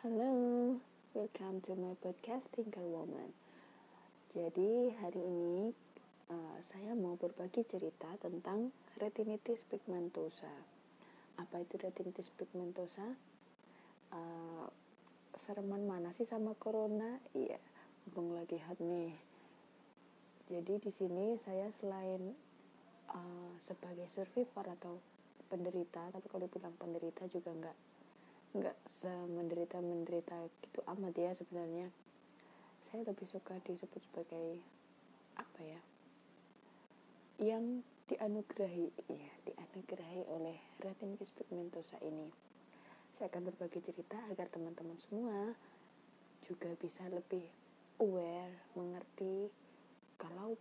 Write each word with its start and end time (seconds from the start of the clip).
Halo, 0.00 0.80
welcome 1.12 1.60
to 1.60 1.76
my 1.76 1.92
podcast 2.00 2.48
Tinker 2.56 2.80
Woman. 2.80 3.36
Jadi 4.32 4.96
hari 4.96 5.20
ini 5.20 5.76
uh, 6.32 6.56
saya 6.64 6.96
mau 6.96 7.20
berbagi 7.20 7.68
cerita 7.68 8.08
tentang 8.16 8.72
retinitis 8.96 9.60
pigmentosa. 9.68 10.48
Apa 11.36 11.60
itu 11.60 11.76
retinitis 11.76 12.32
pigmentosa? 12.32 13.12
Uh, 14.08 14.72
sereman 15.44 15.84
mana 15.84 16.16
sih 16.16 16.24
sama 16.24 16.56
corona? 16.56 17.20
Iya, 17.36 17.60
mumpung 18.08 18.32
lagi 18.32 18.56
hot 18.56 18.80
nih. 18.80 19.12
Jadi 20.48 20.80
di 20.80 20.88
sini 20.96 21.36
saya 21.44 21.68
selain 21.76 22.32
uh, 23.12 23.52
sebagai 23.60 24.08
survivor 24.08 24.64
atau 24.80 24.96
penderita, 25.52 26.08
tapi 26.08 26.24
kalau 26.32 26.48
bilang 26.48 26.72
penderita 26.80 27.28
juga 27.28 27.52
enggak 27.52 27.89
nggak 28.50 28.76
semenderita 29.00 29.78
menderita 29.78 30.36
gitu 30.66 30.80
amat 30.90 31.14
ya 31.14 31.30
sebenarnya. 31.34 31.86
Saya 32.90 33.06
lebih 33.06 33.26
suka 33.26 33.54
disebut 33.62 34.02
sebagai 34.10 34.58
apa 35.38 35.60
ya 35.62 35.80
yang 37.40 37.80
dianugerahi 38.10 38.92
ya 39.08 39.32
dianugerahi 39.48 40.28
oleh 40.28 40.58
retinitis 40.82 41.32
pigmentosa 41.32 41.96
ini. 42.04 42.28
Saya 43.14 43.32
akan 43.32 43.48
berbagi 43.48 43.80
cerita 43.80 44.18
agar 44.28 44.50
teman-teman 44.52 44.98
semua 44.98 45.54
juga 46.44 46.74
bisa 46.76 47.06
lebih 47.08 47.46
aware 48.02 48.50
mengerti 48.74 49.48
kalau 50.18 50.58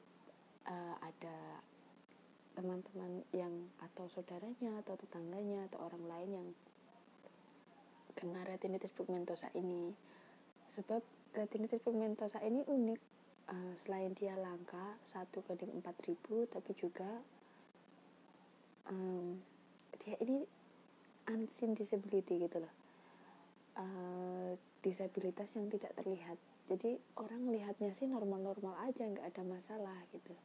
uh, 0.69 0.95
ada 1.01 1.59
teman-teman 2.53 3.23
yang 3.31 3.51
atau 3.79 4.05
saudaranya 4.11 4.83
atau 4.83 4.95
tetangganya 4.99 5.67
atau 5.71 5.83
orang 5.87 6.03
lain 6.07 6.29
yang 6.31 6.47
kena 8.19 8.43
retinitis 8.43 8.91
pigmentosa 8.91 9.47
ini. 9.55 9.95
Sebab 10.67 10.99
retinitis 11.31 11.79
pigmentosa 11.79 12.43
ini 12.43 12.67
unik 12.67 12.99
uh, 13.47 13.73
selain 13.87 14.11
dia 14.11 14.35
langka 14.35 14.99
satu 15.07 15.39
banding 15.47 15.71
4000 15.79 16.51
tapi 16.51 16.71
juga 16.75 17.07
um, 18.91 19.39
dia 20.03 20.19
ini 20.19 20.43
unseen 21.31 21.71
disability 21.71 22.43
gitu 22.43 22.59
loh. 22.59 22.73
Uh, 23.79 24.59
disabilitas 24.83 25.55
yang 25.55 25.71
tidak 25.71 25.95
terlihat. 25.95 26.35
Jadi 26.67 26.99
orang 27.17 27.41
melihatnya 27.47 27.95
sih 27.97 28.05
normal-normal 28.05 28.75
aja 28.83 29.07
nggak 29.07 29.31
ada 29.31 29.43
masalah 29.47 29.97
gitu. 30.11 30.35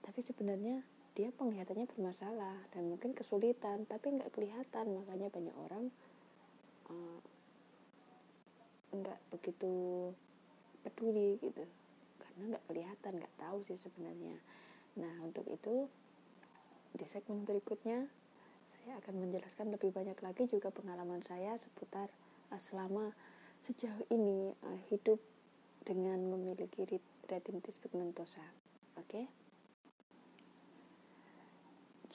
Tapi 0.00 0.20
sebenarnya 0.24 0.80
dia 1.12 1.28
penglihatannya 1.36 1.84
bermasalah 1.90 2.56
dan 2.72 2.88
mungkin 2.88 3.12
kesulitan 3.12 3.84
tapi 3.86 4.16
nggak 4.16 4.32
kelihatan. 4.32 4.86
Makanya 4.96 5.28
banyak 5.28 5.56
orang 5.68 5.92
uh, 6.90 7.18
begitu 9.30 10.10
peduli 10.82 11.38
gitu. 11.38 11.64
Karena 12.18 12.56
nggak 12.56 12.64
kelihatan 12.66 13.12
nggak 13.22 13.36
tahu 13.38 13.62
sih 13.62 13.78
sebenarnya. 13.78 14.36
Nah 14.98 15.14
untuk 15.22 15.46
itu 15.46 15.86
di 16.90 17.06
segmen 17.06 17.46
berikutnya 17.46 18.10
saya 18.66 18.98
akan 18.98 19.22
menjelaskan 19.22 19.70
lebih 19.70 19.94
banyak 19.94 20.18
lagi 20.18 20.50
juga 20.50 20.74
pengalaman 20.74 21.22
saya 21.22 21.54
seputar 21.54 22.10
uh, 22.50 22.58
selama 22.60 23.14
sejauh 23.62 24.04
ini 24.10 24.50
uh, 24.66 24.80
hidup 24.90 25.22
dengan 25.86 26.18
memiliki 26.20 26.84
retinitis 27.30 27.78
pigmentosa 27.78 28.42
oke? 28.98 29.06
Okay? 29.06 29.24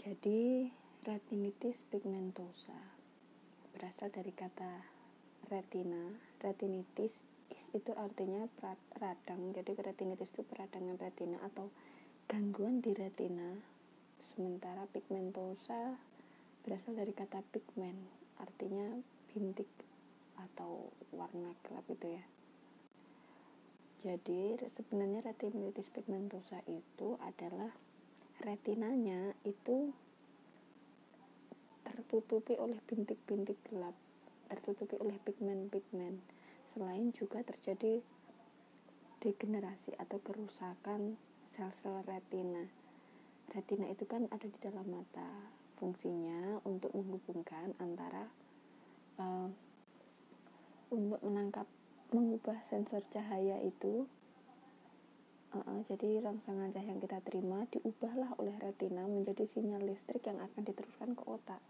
jadi 0.06 0.70
retinitis 1.02 1.82
pigmentosa 1.90 2.78
berasal 3.76 4.08
dari 4.08 4.32
kata 4.32 4.80
retina. 5.52 6.16
Retinitis 6.40 7.20
itu 7.76 7.92
artinya 8.00 8.48
radang. 8.96 9.52
Jadi 9.52 9.76
retinitis 9.76 10.32
itu 10.32 10.48
peradangan 10.48 10.96
retina 10.96 11.36
atau 11.44 11.68
gangguan 12.32 12.80
di 12.80 12.96
retina. 12.96 13.60
Sementara 14.24 14.88
pigmentosa 14.88 16.00
berasal 16.64 16.96
dari 16.96 17.12
kata 17.12 17.44
pigment 17.52 18.00
artinya 18.40 18.96
bintik 19.30 19.68
atau 20.40 20.88
warna 21.12 21.52
gelap 21.68 21.86
itu 21.92 22.16
ya. 22.16 22.24
Jadi 24.06 24.56
sebenarnya 24.72 25.26
retinitis 25.26 25.92
pigmentosa 25.92 26.62
itu 26.70 27.20
adalah 27.20 27.74
retinanya 28.44 29.34
itu 29.44 29.92
tertutupi 31.86 32.58
oleh 32.58 32.82
bintik-bintik 32.90 33.62
gelap, 33.70 33.94
tertutupi 34.50 34.98
oleh 34.98 35.16
pigmen-pigmen. 35.22 36.18
Selain 36.74 37.14
juga 37.14 37.46
terjadi 37.46 38.02
degenerasi 39.22 39.96
atau 39.96 40.18
kerusakan 40.20 41.16
sel-sel 41.54 42.04
retina. 42.04 42.66
Retina 43.54 43.88
itu 43.88 44.04
kan 44.10 44.28
ada 44.34 44.44
di 44.44 44.60
dalam 44.60 44.86
mata. 44.90 45.30
Fungsinya 45.80 46.60
untuk 46.68 46.92
menghubungkan 46.96 47.76
antara 47.80 48.28
uh, 49.20 49.48
untuk 50.92 51.20
menangkap 51.24 51.68
mengubah 52.16 52.62
sensor 52.64 53.04
cahaya 53.12 53.60
itu 53.60 54.08
uh, 55.64 55.82
jadi 55.88 56.20
rangsangan 56.20 56.76
cahaya 56.76 56.92
yang 56.92 57.00
kita 57.00 57.24
terima 57.24 57.64
diubahlah 57.72 58.36
oleh 58.42 58.56
retina 58.60 59.08
menjadi 59.08 59.48
sinyal 59.48 59.84
listrik 59.88 60.28
yang 60.28 60.44
akan 60.44 60.62
diteruskan 60.68 61.16
ke 61.16 61.24
otak 61.24 61.64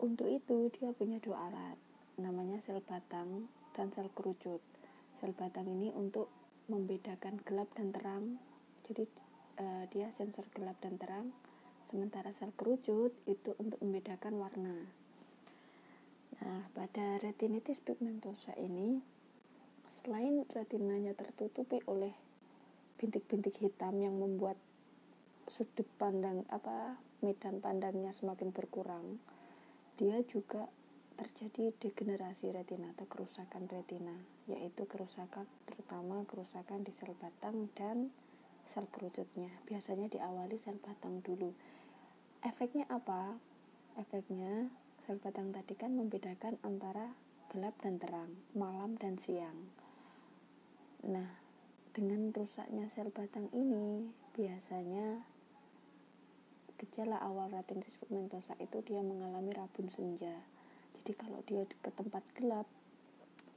untuk 0.00 0.32
itu 0.32 0.72
dia 0.72 0.96
punya 0.96 1.20
dua 1.20 1.52
alat, 1.52 1.76
namanya 2.16 2.56
sel 2.64 2.80
batang 2.80 3.52
dan 3.76 3.92
sel 3.92 4.08
kerucut. 4.16 4.64
Sel 5.20 5.36
batang 5.36 5.68
ini 5.68 5.92
untuk 5.92 6.32
membedakan 6.72 7.36
gelap 7.44 7.68
dan 7.76 7.92
terang. 7.92 8.40
Jadi 8.88 9.04
uh, 9.60 9.84
dia 9.92 10.08
sensor 10.16 10.48
gelap 10.56 10.80
dan 10.80 10.96
terang. 10.96 11.36
Sementara 11.84 12.32
sel 12.32 12.48
kerucut 12.56 13.12
itu 13.28 13.52
untuk 13.60 13.76
membedakan 13.84 14.40
warna. 14.40 14.88
Nah, 16.40 16.64
pada 16.72 17.20
retinitis 17.20 17.84
pigmentosa 17.84 18.56
ini 18.56 19.04
selain 19.98 20.46
retinanya 20.54 21.18
tertutupi 21.18 21.82
oleh 21.90 22.14
bintik-bintik 23.02 23.58
hitam 23.58 23.98
yang 23.98 24.14
membuat 24.14 24.54
sudut 25.50 25.86
pandang 25.98 26.46
apa 26.54 26.94
medan 27.26 27.58
pandangnya 27.58 28.14
semakin 28.14 28.54
berkurang 28.54 29.18
dia 30.00 30.16
juga 30.24 30.64
terjadi 31.20 31.76
degenerasi 31.76 32.48
retina 32.48 32.88
atau 32.96 33.04
kerusakan 33.04 33.68
retina, 33.68 34.16
yaitu 34.48 34.88
kerusakan 34.88 35.44
terutama 35.68 36.24
kerusakan 36.24 36.80
di 36.80 36.88
sel 36.96 37.12
batang 37.20 37.68
dan 37.76 38.08
sel 38.64 38.88
kerucutnya. 38.88 39.52
Biasanya 39.68 40.08
diawali 40.08 40.56
sel 40.56 40.80
batang 40.80 41.20
dulu. 41.20 41.52
Efeknya 42.40 42.88
apa? 42.88 43.36
Efeknya 44.00 44.72
sel 45.04 45.20
batang 45.20 45.52
tadi 45.52 45.76
kan 45.76 45.92
membedakan 45.92 46.56
antara 46.64 47.12
gelap 47.52 47.76
dan 47.84 48.00
terang, 48.00 48.32
malam 48.56 48.96
dan 48.96 49.20
siang. 49.20 49.68
Nah, 51.00 51.32
dengan 51.96 52.28
rusaknya 52.28 52.84
sel 52.92 53.08
batang 53.08 53.48
ini 53.56 54.12
biasanya 54.36 55.24
gejala 56.76 57.20
awal 57.20 57.48
retinitis 57.52 57.96
pigmentosa 58.00 58.56
itu 58.60 58.80
dia 58.84 59.00
mengalami 59.00 59.52
rabun 59.52 59.88
senja. 59.88 60.32
Jadi 61.00 61.12
kalau 61.16 61.40
dia 61.48 61.64
ke 61.64 61.90
tempat 61.92 62.24
gelap, 62.36 62.68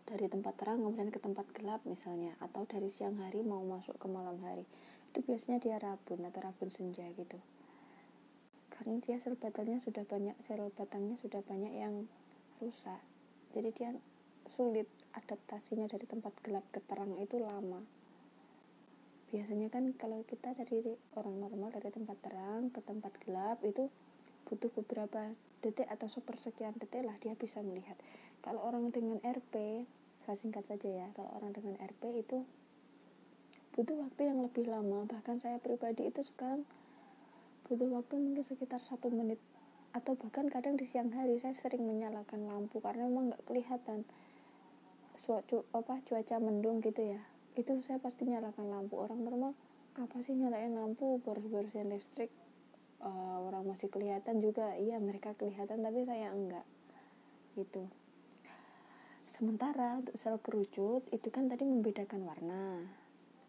dari 0.08 0.28
tempat 0.28 0.56
terang 0.59 0.84
kemudian 0.84 1.12
ke 1.12 1.20
tempat 1.20 1.48
gelap 1.56 1.84
misalnya, 1.84 2.36
atau 2.40 2.64
dari 2.68 2.88
siang 2.88 3.20
hari 3.20 3.44
mau 3.44 3.64
masuk 3.64 3.96
ke 4.00 4.08
malam 4.08 4.40
hari, 4.44 4.64
itu 5.12 5.20
biasanya 5.24 5.60
dia 5.60 5.75
rabun 5.80 6.24
atau 6.24 6.40
rabun 6.44 6.72
senja 6.72 7.04
gitu. 7.16 7.40
Karena 8.72 9.00
dia 9.04 9.20
sel 9.20 9.36
batangnya 9.36 9.84
sudah 9.84 10.04
banyak, 10.08 10.36
sel 10.44 10.68
batangnya 10.72 11.16
sudah 11.20 11.44
banyak 11.44 11.75
yang 11.75 12.08
rusak. 12.64 13.00
Jadi 13.52 13.70
dia 13.75 13.90
sulit 14.51 14.88
adaptasinya 15.13 15.88
dari 15.88 16.04
tempat 16.04 16.34
gelap 16.44 16.66
ke 16.74 16.80
terang 16.84 17.16
itu 17.22 17.40
lama. 17.40 17.80
Biasanya 19.34 19.74
kan 19.74 19.90
kalau 19.98 20.22
kita 20.30 20.54
dari 20.54 20.94
orang 21.18 21.42
normal 21.42 21.74
dari 21.74 21.90
tempat 21.90 22.18
terang 22.22 22.69
ke 22.69 22.81
tempat 22.86 23.13
gelap 23.25 23.57
itu 23.66 23.90
butuh 24.45 24.69
beberapa 24.78 25.34
detik 25.66 25.88
atau 25.90 26.06
sepersekian 26.06 26.78
detik 26.78 27.01
lah 27.01 27.18
dia 27.18 27.34
bisa 27.34 27.63
melihat. 27.66 27.98
Kalau 28.45 28.62
orang 28.62 28.94
dengan 28.94 29.18
RP 29.24 29.88
saya 30.24 30.38
singkat 30.38 30.68
saja 30.69 30.88
ya 30.88 31.07
kalau 31.18 31.34
orang 31.40 31.51
dengan 31.56 31.80
RP 31.81 32.24
itu 32.24 32.45
butuh 33.74 33.98
waktu 34.06 34.30
yang 34.30 34.44
lebih 34.45 34.69
lama. 34.69 35.10
Bahkan 35.10 35.42
saya 35.42 35.57
pribadi 35.57 36.06
itu 36.06 36.22
sekarang 36.22 36.68
butuh 37.66 37.90
waktu 37.90 38.19
mungkin 38.19 38.45
sekitar 38.45 38.84
satu 38.86 39.10
menit 39.10 39.42
atau 39.94 40.18
bahkan 40.18 40.50
kadang 40.50 40.74
di 40.74 40.90
siang 40.90 41.13
hari 41.13 41.38
saya 41.38 41.54
sering 41.57 41.86
menyalakan 41.86 42.50
lampu 42.50 42.81
karena 42.81 43.06
memang 43.06 43.34
nggak 43.34 43.45
kelihatan 43.45 44.06
suatu 45.24 45.64
apa 45.72 46.04
cuaca 46.04 46.36
mendung 46.44 46.84
gitu 46.84 47.16
ya. 47.16 47.22
Itu 47.56 47.80
saya 47.88 48.04
pasti 48.04 48.28
nyalakan 48.28 48.68
lampu. 48.68 49.00
Orang 49.00 49.24
normal 49.24 49.56
apa 49.96 50.20
sih 50.20 50.36
nyalain 50.36 50.75
lampu? 50.75 51.24
Boros-borosin 51.24 51.88
listrik. 51.88 52.28
Uh, 53.00 53.48
orang 53.48 53.64
masih 53.64 53.88
kelihatan 53.88 54.44
juga. 54.44 54.75
Iya 54.75 55.00
mereka 55.00 55.31
kelihatan 55.40 55.80
tapi 55.80 56.04
saya 56.04 56.36
enggak. 56.36 56.68
Gitu. 57.56 57.88
Sementara 59.31 60.04
untuk 60.04 60.20
sel 60.20 60.36
kerucut 60.44 61.08
itu 61.16 61.28
kan 61.31 61.48
tadi 61.48 61.64
membedakan 61.64 62.22
warna. 62.28 62.84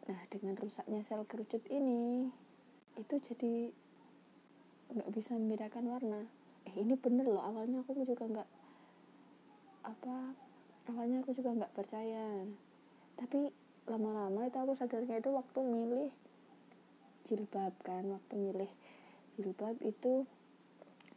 Nah 0.07 0.21
dengan 0.31 0.55
rusaknya 0.55 1.03
sel 1.03 1.27
kerucut 1.27 1.61
ini 1.75 2.31
itu 2.95 3.15
jadi 3.19 3.75
nggak 4.95 5.11
bisa 5.11 5.35
membedakan 5.35 5.91
warna. 5.91 6.21
Eh 6.71 6.75
ini 6.79 6.95
bener 6.95 7.27
loh. 7.27 7.43
Awalnya 7.43 7.83
aku 7.83 7.99
juga 8.07 8.31
nggak 8.31 8.49
apa 9.85 10.33
awalnya 10.89 11.25
aku 11.25 11.33
juga 11.37 11.51
nggak 11.57 11.75
percaya. 11.75 12.45
Tapi 13.17 13.51
lama-lama 13.89 14.49
itu 14.49 14.57
aku 14.57 14.73
sadarnya 14.73 15.21
itu 15.21 15.31
waktu 15.33 15.61
milih 15.61 16.11
jilbab 17.25 17.73
kan 17.85 18.05
waktu 18.05 18.35
milih 18.37 18.71
jilbab 19.41 19.77
itu 19.81 20.29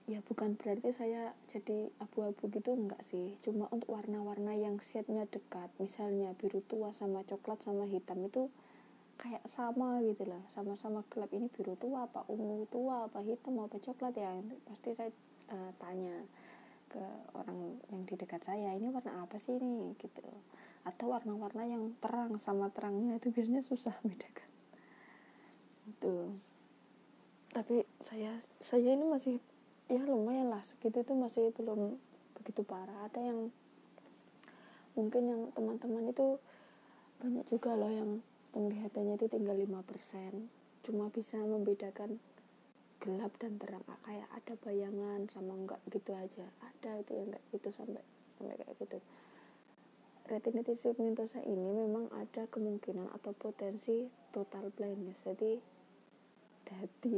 ya 0.08 0.24
bukan 0.24 0.56
berarti 0.56 0.96
saya 0.96 1.36
jadi 1.52 1.92
abu-abu 2.00 2.48
gitu 2.48 2.76
enggak 2.76 3.04
sih. 3.12 3.36
Cuma 3.44 3.68
untuk 3.76 3.92
warna-warna 3.92 4.56
yang 4.56 4.80
setnya 4.80 5.28
dekat 5.28 5.68
misalnya 5.84 6.32
biru 6.40 6.64
tua 6.64 6.96
sama 6.96 7.28
coklat 7.28 7.60
sama 7.60 7.84
hitam 7.84 8.24
itu 8.24 8.48
kayak 9.20 9.44
sama 9.52 10.00
gitu 10.08 10.24
loh. 10.24 10.44
Sama-sama 10.56 11.04
gelap 11.12 11.32
ini 11.36 11.52
biru 11.52 11.76
tua 11.76 12.08
apa 12.08 12.24
ungu 12.32 12.64
tua 12.72 13.12
apa 13.12 13.20
hitam 13.20 13.60
apa 13.60 13.76
coklat 13.84 14.16
ya 14.16 14.32
pasti 14.64 14.96
saya 14.96 15.12
uh, 15.52 15.72
tanya 15.76 16.24
ke 16.88 17.04
orang 17.36 17.80
yang 17.92 18.04
di 18.08 18.16
dekat 18.16 18.44
saya 18.44 18.74
ini 18.76 18.88
warna 18.88 19.24
apa 19.24 19.38
sih 19.38 19.56
ini? 19.60 19.96
Gitu. 20.00 20.24
Atau 20.88 21.12
warna-warna 21.12 21.68
yang 21.68 21.96
terang 22.00 22.40
sama 22.40 22.72
terangnya 22.72 23.20
itu 23.20 23.32
biasanya 23.32 23.64
susah 23.64 23.96
bedakan. 24.08 24.50
Itu 25.88 26.14
tapi 27.56 27.88
saya 28.04 28.38
saya 28.62 28.94
ini 28.94 29.08
masih 29.08 29.42
ya 29.90 30.04
lumayan 30.04 30.52
lah 30.52 30.62
segitu 30.62 31.02
itu 31.02 31.14
masih 31.16 31.50
belum 31.56 31.96
begitu 32.38 32.62
parah. 32.68 33.08
Ada 33.08 33.24
yang 33.24 33.50
mungkin 34.98 35.24
yang 35.30 35.42
teman-teman 35.54 36.10
itu 36.10 36.42
banyak 37.18 37.46
juga 37.50 37.78
loh 37.78 37.90
yang 37.90 38.22
penglihatannya 38.54 39.22
itu 39.22 39.30
tinggal 39.30 39.54
5% 39.54 40.86
cuma 40.86 41.10
bisa 41.14 41.38
membedakan 41.38 42.18
gelap 43.02 43.34
dan 43.38 43.56
terang. 43.62 43.84
Ah, 43.88 44.00
kayak 44.06 44.30
ada 44.34 44.54
bayangan 44.62 45.30
sama 45.30 45.54
enggak 45.54 45.82
gitu 45.94 46.12
aja. 46.14 46.46
Ada 46.64 47.02
itu 47.06 47.12
yang 47.14 47.28
enggak 47.34 47.44
gitu 47.54 47.70
sampai 47.74 48.04
sampai 48.38 48.56
kayak 48.58 48.76
gitu. 48.82 48.98
Retinitis 50.28 50.84
pigmentosa 50.84 51.40
ini 51.48 51.72
memang 51.72 52.12
ada 52.12 52.44
kemungkinan 52.52 53.08
atau 53.16 53.32
potensi 53.32 54.12
total 54.36 54.74
blindness. 54.76 55.24
Jadi 55.24 55.56
jadi 56.68 57.18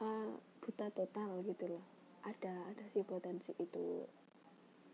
uh, 0.00 0.32
buta 0.64 0.86
total 0.94 1.44
gitu 1.44 1.76
loh. 1.76 1.84
Ada 2.24 2.72
ada 2.72 2.84
sih 2.88 3.04
potensi 3.04 3.52
itu. 3.58 4.06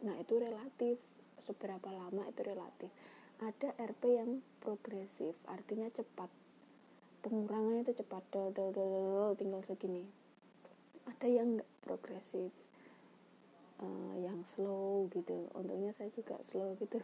Nah 0.03 0.17
itu 0.19 0.35
relatif. 0.41 0.99
Seberapa 1.39 1.89
lama 1.89 2.29
itu 2.29 2.43
relatif? 2.45 2.91
Ada 3.39 3.71
RP 3.79 4.03
yang 4.19 4.43
progresif 4.59 5.39
artinya 5.47 5.87
cepat 5.95 6.27
pengurangannya 7.23 7.83
itu 7.83 7.99
cepat 7.99 8.23
dol 8.31 8.55
dol 8.55 8.71
dol, 8.71 8.91
dol 8.91 9.33
tinggal 9.35 9.63
segini. 9.67 10.07
Ada 11.09 11.27
yang 11.27 11.59
nggak 11.59 11.71
progresif 11.83 12.53
uh, 13.83 14.15
yang 14.23 14.45
slow 14.47 15.11
gitu. 15.11 15.51
Untungnya 15.57 15.91
saya 15.97 16.13
juga 16.15 16.39
slow 16.45 16.79
gitu. 16.79 17.03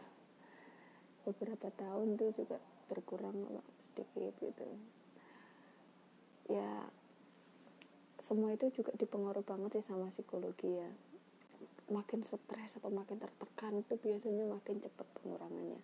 Beberapa 1.27 1.73
tahun 1.73 2.15
tuh 2.15 2.31
juga 2.37 2.57
berkurang 2.87 3.35
sedikit 3.81 4.33
gitu. 4.39 4.67
Ya 6.47 6.85
semua 8.21 8.53
itu 8.53 8.69
juga 8.73 8.93
dipengaruhi 8.97 9.45
banget 9.45 9.81
sih 9.81 9.85
sama 9.89 10.13
psikologi 10.13 10.69
ya. 10.69 10.89
Makin 11.89 12.25
stres 12.25 12.77
atau 12.77 12.89
makin 12.89 13.21
tertekan 13.21 13.77
itu 13.77 13.93
biasanya 14.01 14.45
makin 14.49 14.81
cepat 14.81 15.05
pengurangannya. 15.21 15.81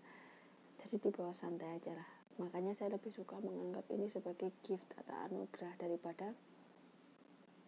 Jadi 0.81 0.97
di 0.97 1.09
bawah 1.13 1.37
santai 1.37 1.77
aja 1.77 1.93
lah 1.93 2.20
makanya 2.39 2.71
saya 2.77 2.95
lebih 2.95 3.11
suka 3.11 3.39
menganggap 3.39 3.83
ini 3.91 4.07
sebagai 4.07 4.51
gift 4.63 4.87
atau 4.95 5.15
anugerah 5.27 5.73
daripada 5.79 6.31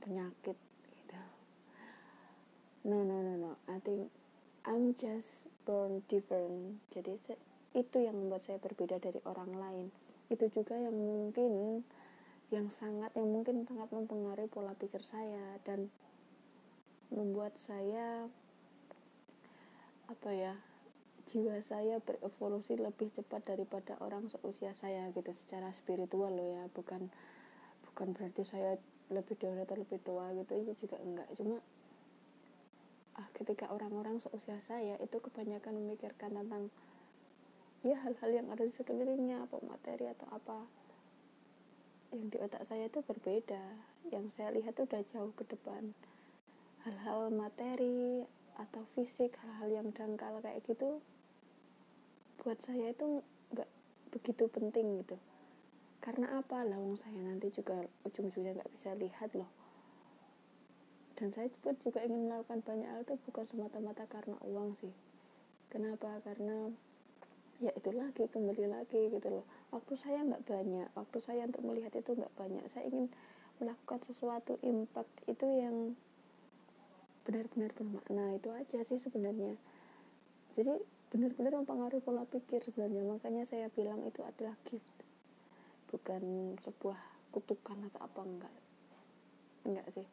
penyakit 0.03 0.55
gitu. 0.93 1.19
No 2.87 3.03
no 3.03 3.19
no 3.23 3.33
no. 3.39 3.51
I 3.71 3.79
think 3.83 4.11
I'm 4.63 4.95
just 4.95 5.47
born 5.67 6.03
different. 6.07 6.79
Jadi 6.91 7.19
itu 7.73 7.97
yang 7.97 8.15
membuat 8.15 8.45
saya 8.45 8.59
berbeda 8.59 8.99
dari 8.99 9.19
orang 9.27 9.51
lain. 9.55 9.87
Itu 10.31 10.47
juga 10.51 10.77
yang 10.77 10.95
mungkin 10.95 11.83
yang 12.53 12.69
sangat 12.69 13.09
yang 13.17 13.33
mungkin 13.33 13.65
sangat 13.65 13.89
mempengaruhi 13.89 14.45
pola 14.45 14.77
pikir 14.77 15.01
saya 15.01 15.57
dan 15.65 15.89
membuat 17.09 17.57
saya 17.57 18.29
apa 20.05 20.29
ya 20.29 20.53
jiwa 21.23 21.55
saya 21.63 22.03
berevolusi 22.03 22.75
lebih 22.75 23.07
cepat 23.15 23.47
daripada 23.47 23.95
orang 24.03 24.27
seusia 24.27 24.75
saya 24.75 25.07
gitu 25.15 25.31
secara 25.31 25.71
spiritual 25.71 26.35
loh 26.35 26.47
ya. 26.47 26.63
Bukan 26.75 27.07
bukan 27.89 28.07
berarti 28.11 28.43
saya 28.43 28.75
lebih 29.11 29.39
dewasa 29.39 29.63
atau 29.63 29.77
lebih 29.79 29.99
tua 30.03 30.31
gitu 30.35 30.51
itu 30.59 30.85
juga 30.87 30.99
enggak. 30.99 31.27
Cuma 31.39 31.57
ah 33.13 33.27
ketika 33.37 33.69
orang-orang 33.69 34.17
seusia 34.19 34.57
saya 34.59 34.97
itu 34.97 35.17
kebanyakan 35.21 35.77
memikirkan 35.77 36.33
tentang 36.33 36.73
ya 37.85 37.99
hal-hal 38.01 38.31
yang 38.31 38.47
ada 38.49 38.63
di 38.65 38.73
sekelilingnya 38.73 39.45
apa 39.45 39.61
materi 39.63 40.09
atau 40.09 40.27
apa 40.33 40.57
yang 42.13 42.29
di 42.29 42.37
otak 42.41 42.67
saya 42.67 42.91
itu 42.91 42.99
berbeda. 42.99 43.63
Yang 44.11 44.35
saya 44.35 44.53
lihat 44.53 44.75
itu 44.75 44.85
udah 44.85 45.01
jauh 45.07 45.31
ke 45.33 45.43
depan. 45.49 45.95
Hal-hal 46.83 47.31
materi 47.31 48.27
atau 48.59 48.85
fisik 48.93 49.33
hal-hal 49.41 49.81
yang 49.81 49.87
dangkal 49.95 50.37
kayak 50.43 50.61
gitu 50.67 51.01
buat 52.43 52.59
saya 52.59 52.91
itu 52.91 53.23
nggak 53.55 53.69
begitu 54.11 54.51
penting 54.51 54.99
gitu. 54.99 55.15
Karena 56.03 56.43
apa? 56.43 56.67
Lawang 56.67 56.99
saya 56.99 57.15
nanti 57.23 57.47
juga 57.55 57.79
ujung-ujungnya 58.03 58.59
nggak 58.59 58.71
bisa 58.75 58.91
lihat 58.99 59.31
loh. 59.39 59.47
Dan 61.15 61.31
saya 61.31 61.47
pun 61.63 61.79
juga 61.79 62.03
ingin 62.03 62.27
melakukan 62.27 62.59
banyak 62.67 62.89
hal 62.89 63.07
itu 63.07 63.15
bukan 63.23 63.47
semata-mata 63.47 64.03
karena 64.11 64.35
uang 64.43 64.75
sih. 64.83 64.91
Kenapa? 65.71 66.19
Karena 66.27 66.67
ya 67.63 67.71
itu 67.71 67.95
lagi 67.95 68.27
kembali 68.27 68.65
lagi 68.67 69.07
gitu 69.07 69.27
loh. 69.31 69.47
Waktu 69.71 69.95
saya 69.95 70.27
nggak 70.27 70.43
banyak 70.43 70.87
waktu 70.99 71.17
saya 71.23 71.47
untuk 71.47 71.63
melihat 71.63 71.95
itu 71.95 72.11
nggak 72.11 72.35
banyak. 72.35 72.67
Saya 72.67 72.91
ingin 72.91 73.07
melakukan 73.63 74.03
sesuatu 74.03 74.59
impact 74.59 75.13
itu 75.31 75.47
yang 75.47 75.95
benar-benar 77.23 77.71
bermakna. 77.71 78.35
Itu 78.35 78.51
aja 78.51 78.83
sih 78.83 78.99
sebenarnya. 78.99 79.55
Jadi 80.59 80.75
benar-benar 81.13 81.61
mempengaruhi 81.61 82.01
pola 82.01 82.25
pikir 82.25 82.65
sebenarnya. 82.65 83.05
Makanya 83.05 83.45
saya 83.45 83.69
bilang 83.69 84.01
itu 84.01 84.25
adalah 84.25 84.57
gift 84.65 84.97
bukan 85.93 86.57
sebuah 86.65 86.97
kutukan 87.29 87.77
atau 87.93 88.01
apa 88.01 88.21
enggak. 88.25 88.55
Enggak 89.69 89.85
sih. 89.93 90.07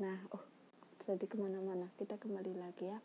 Nah 0.00 0.16
oh 0.32 0.44
jadi 1.04 1.28
ke 1.28 1.36
mana-mana. 1.36 1.92
Kita 2.00 2.16
kembali 2.16 2.56
lagi 2.56 2.88
ya. 2.88 2.98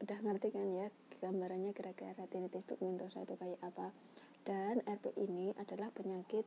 Udah 0.00 0.18
ngerti 0.24 0.48
kan 0.48 0.64
ya 0.72 0.88
gambarannya 1.20 1.76
kira-kira 1.76 2.16
retinitis 2.16 2.64
pigmentosa 2.64 3.20
itu 3.20 3.36
kayak 3.36 3.60
apa? 3.60 3.92
Dan 4.48 4.80
RP 4.84 5.12
ini 5.20 5.52
adalah 5.60 5.92
penyakit 5.92 6.44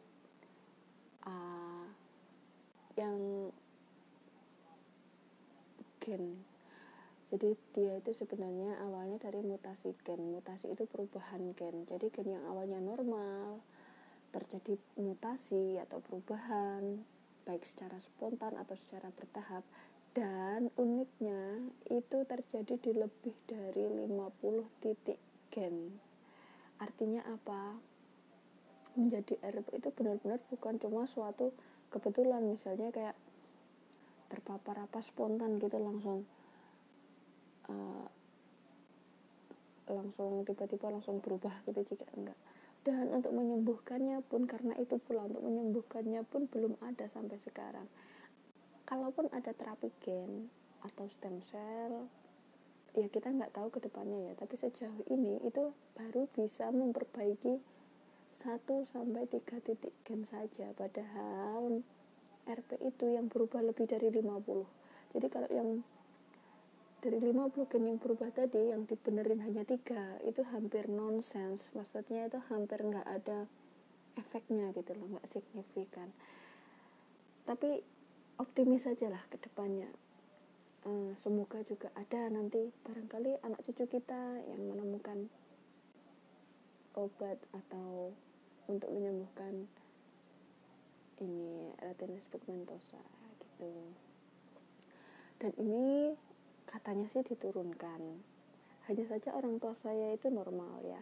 uh, 1.26 1.86
yang 2.98 3.50
gen 6.02 6.47
jadi 7.28 7.60
dia 7.76 8.00
itu 8.00 8.16
sebenarnya 8.16 8.80
awalnya 8.88 9.20
dari 9.20 9.44
mutasi 9.44 9.92
gen. 10.08 10.32
Mutasi 10.32 10.72
itu 10.72 10.88
perubahan 10.88 11.52
gen. 11.60 11.84
Jadi 11.84 12.08
gen 12.08 12.40
yang 12.40 12.44
awalnya 12.48 12.80
normal 12.80 13.60
terjadi 14.32 14.80
mutasi 14.96 15.76
atau 15.76 16.00
perubahan 16.00 17.04
baik 17.44 17.68
secara 17.68 18.00
spontan 18.00 18.56
atau 18.56 18.80
secara 18.80 19.12
bertahap. 19.12 19.68
Dan 20.16 20.72
uniknya 20.80 21.68
itu 21.92 22.24
terjadi 22.24 22.80
di 22.80 22.92
lebih 22.96 23.36
dari 23.44 24.08
50 24.08 24.64
titik 24.80 25.20
gen. 25.52 26.00
Artinya 26.80 27.28
apa? 27.28 27.76
Menjadi 28.96 29.36
RP 29.44 29.84
itu 29.84 29.92
benar-benar 29.92 30.40
bukan 30.48 30.80
cuma 30.80 31.04
suatu 31.04 31.52
kebetulan. 31.92 32.40
Misalnya 32.48 32.88
kayak 32.96 33.20
terpapar 34.32 34.80
apa 34.88 35.04
spontan 35.04 35.60
gitu 35.60 35.76
langsung 35.76 36.24
uh, 37.72 38.08
langsung 39.88 40.44
tiba-tiba 40.44 40.92
langsung 40.92 41.24
berubah 41.24 41.54
gitu 41.64 41.96
jika 41.96 42.08
enggak. 42.16 42.38
Dan 42.84 43.12
untuk 43.12 43.36
menyembuhkannya 43.36 44.24
pun 44.28 44.48
karena 44.48 44.76
itu 44.80 44.96
pula 45.00 45.28
untuk 45.28 45.44
menyembuhkannya 45.44 46.24
pun 46.28 46.48
belum 46.48 46.80
ada 46.84 47.08
sampai 47.08 47.40
sekarang. 47.40 47.88
Kalaupun 48.88 49.28
ada 49.36 49.52
terapi 49.52 49.92
gen 50.00 50.48
atau 50.84 51.06
stem 51.12 51.44
cell 51.52 52.08
ya 52.96 53.06
kita 53.12 53.30
nggak 53.30 53.52
tahu 53.52 53.68
ke 53.72 53.84
depannya 53.84 54.32
ya. 54.32 54.34
Tapi 54.40 54.56
sejauh 54.56 55.04
ini 55.12 55.44
itu 55.44 55.76
baru 55.96 56.28
bisa 56.32 56.72
memperbaiki 56.72 57.60
1 58.38 58.92
sampai 58.92 59.28
3 59.28 59.66
titik 59.68 59.94
gen 60.08 60.24
saja. 60.24 60.72
Padahal 60.72 61.84
RP 62.48 62.80
itu 62.80 63.12
yang 63.12 63.28
berubah 63.28 63.60
lebih 63.60 63.92
dari 63.92 64.08
50 64.08 64.88
jadi 65.12 65.28
kalau 65.32 65.50
yang 65.52 65.70
dari 66.98 67.22
50 67.22 67.70
gen 67.70 67.84
yang 67.86 68.00
berubah 68.02 68.34
tadi 68.34 68.74
yang 68.74 68.90
dibenerin 68.90 69.46
hanya 69.46 69.62
tiga 69.62 70.18
itu 70.26 70.42
hampir 70.50 70.90
nonsens 70.90 71.70
maksudnya 71.78 72.26
itu 72.26 72.42
hampir 72.50 72.82
nggak 72.82 73.06
ada 73.06 73.46
efeknya 74.18 74.74
gitu 74.74 74.98
loh 74.98 75.08
nggak 75.14 75.30
signifikan. 75.30 76.10
Tapi 77.46 77.80
optimis 78.42 78.90
saja 78.90 79.14
lah 79.14 79.22
ke 79.30 79.38
depannya. 79.38 79.88
Uh, 80.86 81.14
semoga 81.18 81.62
juga 81.66 81.94
ada 81.94 82.30
nanti 82.34 82.70
barangkali 82.86 83.44
anak 83.46 83.60
cucu 83.66 83.86
kita 83.86 84.42
yang 84.50 84.62
menemukan 84.72 85.30
obat 86.98 87.38
atau 87.54 88.14
untuk 88.66 88.90
menyembuhkan 88.90 89.70
ini 91.22 91.74
retinitis 91.82 92.30
pigmentosa 92.30 93.02
gitu. 93.42 93.74
Dan 95.38 95.54
ini 95.62 96.14
katanya 96.68 97.08
sih 97.08 97.24
diturunkan. 97.24 98.20
Hanya 98.92 99.06
saja 99.08 99.36
orang 99.36 99.60
tua 99.60 99.76
saya 99.76 100.12
itu 100.12 100.28
normal 100.28 100.84
ya. 100.84 101.02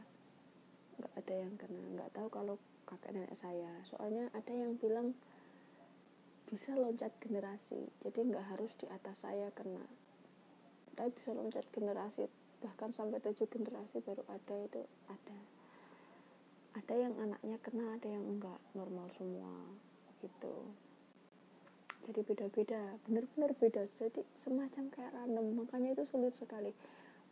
Nggak 1.01 1.13
ada 1.17 1.33
yang 1.35 1.53
kena 1.57 1.83
nggak 1.97 2.09
tahu 2.13 2.27
kalau 2.29 2.55
kakek 2.85 3.17
nenek 3.17 3.33
saya. 3.35 3.73
Soalnya 3.89 4.29
ada 4.31 4.53
yang 4.53 4.77
bilang 4.77 5.17
bisa 6.45 6.77
loncat 6.77 7.09
generasi 7.17 7.89
jadi 8.05 8.21
nggak 8.21 8.45
harus 8.53 8.77
di 8.77 8.85
atas 8.87 9.25
saya 9.25 9.49
kena. 9.51 9.83
Tapi 10.93 11.09
bisa 11.17 11.33
loncat 11.33 11.65
generasi 11.73 12.29
bahkan 12.63 12.93
sampai 12.93 13.19
tujuh 13.19 13.49
generasi 13.49 13.99
baru 14.05 14.23
ada 14.29 14.55
itu 14.61 14.81
ada. 15.09 15.39
Ada 16.75 16.95
yang 16.95 17.13
anaknya 17.17 17.57
kena 17.59 17.97
ada 17.97 18.07
yang 18.07 18.23
enggak 18.23 18.59
normal 18.77 19.09
semua 19.17 19.51
gitu 20.23 20.84
jadi 22.05 22.21
beda-beda 22.21 23.01
benar-benar 23.09 23.51
beda. 23.57 23.89
Jadi 23.97 24.21
semacam 24.37 24.93
kayak 24.93 25.11
random 25.17 25.65
makanya 25.65 25.97
itu 25.97 26.05
sulit 26.05 26.37
sekali. 26.37 26.69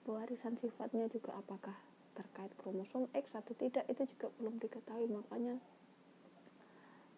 Pewarisan 0.01 0.57
sifatnya 0.57 1.05
juga 1.13 1.37
apakah 1.37 1.77
terkait 2.17 2.49
kromosom 2.57 3.05
X 3.13 3.37
atau 3.37 3.53
tidak 3.53 3.85
itu 3.85 4.09
juga 4.17 4.33
belum 4.41 4.57
diketahui. 4.57 5.05
Makanya 5.13 5.61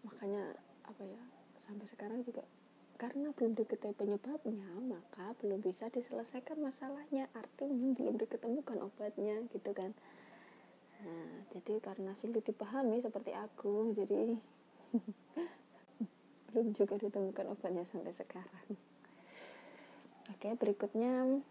makanya 0.03 0.53
apa 0.85 1.01
ya 1.07 1.24
sampai 1.63 1.88
sekarang 1.88 2.21
juga 2.27 2.43
karena 3.00 3.31
belum 3.35 3.57
diketahui 3.57 3.95
penyebabnya 3.97 4.69
maka 4.83 5.33
belum 5.39 5.63
bisa 5.63 5.88
diselesaikan 5.88 6.59
masalahnya. 6.59 7.31
Artinya 7.31 7.95
belum 7.95 8.19
diketemukan 8.19 8.83
obatnya 8.83 9.39
gitu 9.55 9.71
kan. 9.71 9.95
Nah 11.07 11.47
jadi 11.55 11.79
karena 11.79 12.12
sulit 12.19 12.43
dipahami 12.43 13.00
seperti 13.00 13.31
aku 13.31 13.95
jadi 13.95 14.35
belum 16.55 16.71
juga 16.71 16.95
ditemukan 16.95 17.51
obatnya 17.51 17.83
sampai 17.83 18.15
sekarang. 18.15 18.67
Oke 20.31 20.55
berikutnya. 20.55 21.43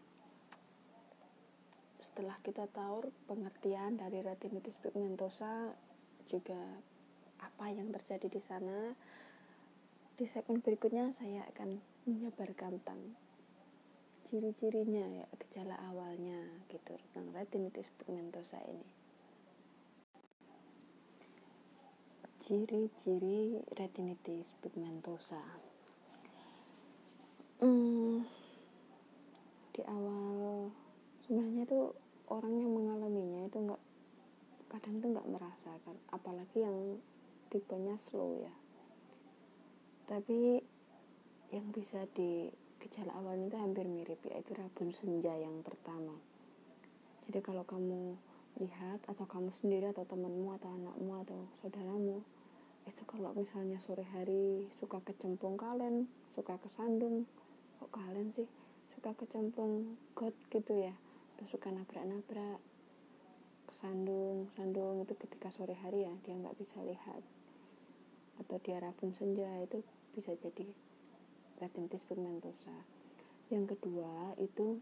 Setelah 2.01 2.41
kita 2.41 2.65
tahu 2.73 3.13
pengertian 3.29 4.01
dari 4.01 4.25
retinitis 4.25 4.81
pigmentosa 4.81 5.77
juga 6.33 6.57
apa 7.37 7.69
yang 7.69 7.93
terjadi 7.93 8.33
di 8.33 8.41
sana 8.41 8.97
di 10.17 10.25
segmen 10.25 10.65
berikutnya 10.65 11.13
saya 11.13 11.45
akan 11.53 11.77
menyebarkan 12.09 12.81
tentang 12.81 13.13
ciri-cirinya 14.25 15.05
ya 15.05 15.27
gejala 15.37 15.77
awalnya 15.93 16.41
gitu 16.73 16.97
tentang 16.97 17.35
retinitis 17.37 17.93
pigmentosa 18.01 18.57
ini 18.65 19.04
Ciri-ciri 22.45 23.57
retinitis 23.73 24.53
pigmentosa. 24.61 25.41
Hmm, 27.57 28.21
di 29.73 29.81
awal 29.89 30.69
sebenarnya 31.25 31.65
itu 31.65 31.81
orang 32.29 32.53
yang 32.53 32.69
mengalaminya 32.69 33.49
itu 33.49 33.65
nggak 33.65 33.83
kadang 34.69 35.01
tuh 35.01 35.09
nggak 35.17 35.31
merasakan, 35.33 35.97
apalagi 36.13 36.69
yang 36.69 37.01
tipenya 37.49 37.97
slow 37.97 38.37
ya. 38.37 38.53
Tapi 40.05 40.61
yang 41.49 41.73
bisa 41.73 42.05
di 42.13 42.53
gejala 42.77 43.25
awal 43.25 43.41
itu 43.41 43.57
hampir 43.57 43.89
mirip 43.89 44.21
yaitu 44.29 44.53
rabun 44.53 44.93
senja 44.93 45.33
yang 45.33 45.65
pertama. 45.65 46.13
Jadi 47.25 47.41
kalau 47.41 47.65
kamu 47.65 48.21
lihat 48.61 49.01
atau 49.09 49.25
kamu 49.25 49.49
sendiri 49.65 49.97
atau 49.97 50.05
temanmu 50.05 50.61
atau 50.61 50.69
anakmu 50.77 51.25
atau 51.25 51.41
saudaramu 51.65 52.34
itu 52.85 53.03
kalau 53.09 53.33
misalnya 53.33 53.81
sore 53.81 54.05
hari 54.13 54.69
suka 54.81 55.01
kecemplung 55.05 55.57
kalian 55.57 56.09
suka 56.37 56.61
kesandung. 56.61 57.25
Kok 57.81 57.91
kalian 57.93 58.31
sih? 58.37 58.49
Suka 58.95 59.17
kecemplung 59.17 59.99
got 60.15 60.37
gitu 60.53 60.77
ya. 60.77 60.95
Atau 61.37 61.47
suka 61.51 61.73
nabrak-nabrak. 61.73 62.61
Kesandung 63.69 64.53
sandung 64.55 65.03
itu 65.03 65.15
ketika 65.19 65.51
sore 65.51 65.75
hari 65.81 66.07
ya 66.07 66.15
dia 66.23 66.35
nggak 66.37 66.57
bisa 66.61 66.79
lihat. 66.85 67.23
Atau 68.39 68.61
dia 68.63 68.79
rabun 68.79 69.11
senja 69.15 69.49
itu 69.63 69.83
bisa 70.15 70.37
jadi 70.39 70.71
retinitis 71.59 72.03
pigmentosa 72.07 72.75
yang 73.53 73.69
kedua 73.69 74.33
itu 74.41 74.81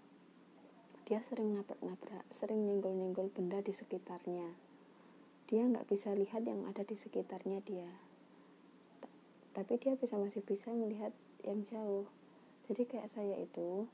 dia 1.03 1.19
sering 1.27 1.59
nabrak-nabrak 1.59 2.23
sering 2.31 2.63
nyenggol-nyenggol 2.63 3.27
benda 3.35 3.59
di 3.59 3.75
sekitarnya 3.75 4.47
dia 5.53 5.69
nggak 5.69 5.85
bisa 5.85 6.17
lihat 6.17 6.49
yang 6.49 6.65
ada 6.65 6.81
di 6.81 6.97
sekitarnya 6.97 7.61
dia. 7.69 7.93
Tapi 9.53 9.77
dia 9.77 9.93
bisa 10.01 10.17
masih 10.17 10.41
bisa 10.41 10.73
melihat 10.73 11.13
yang 11.45 11.61
jauh. 11.69 12.09
Jadi 12.73 12.89
kayak 12.89 13.13
saya 13.13 13.37
itu 13.37 13.85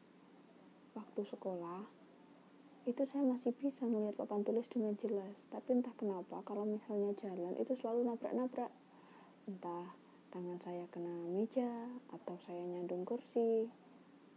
waktu 0.95 1.19
sekolah 1.27 1.83
itu 2.87 3.03
saya 3.11 3.27
masih 3.27 3.51
bisa 3.59 3.91
melihat 3.91 4.23
papan 4.23 4.47
tulis 4.47 4.71
dengan 4.71 4.95
jelas. 5.03 5.35
Tapi 5.51 5.83
entah 5.83 5.91
kenapa 5.99 6.47
kalau 6.47 6.63
misalnya 6.63 7.11
jalan 7.19 7.59
itu 7.59 7.75
selalu 7.75 8.07
nabrak-nabrak. 8.07 8.71
Entah 9.51 9.91
tangan 10.31 10.63
saya 10.63 10.87
kena 10.95 11.11
meja 11.27 11.91
atau 12.15 12.39
saya 12.47 12.63
nyandung 12.71 13.03
kursi. 13.03 13.67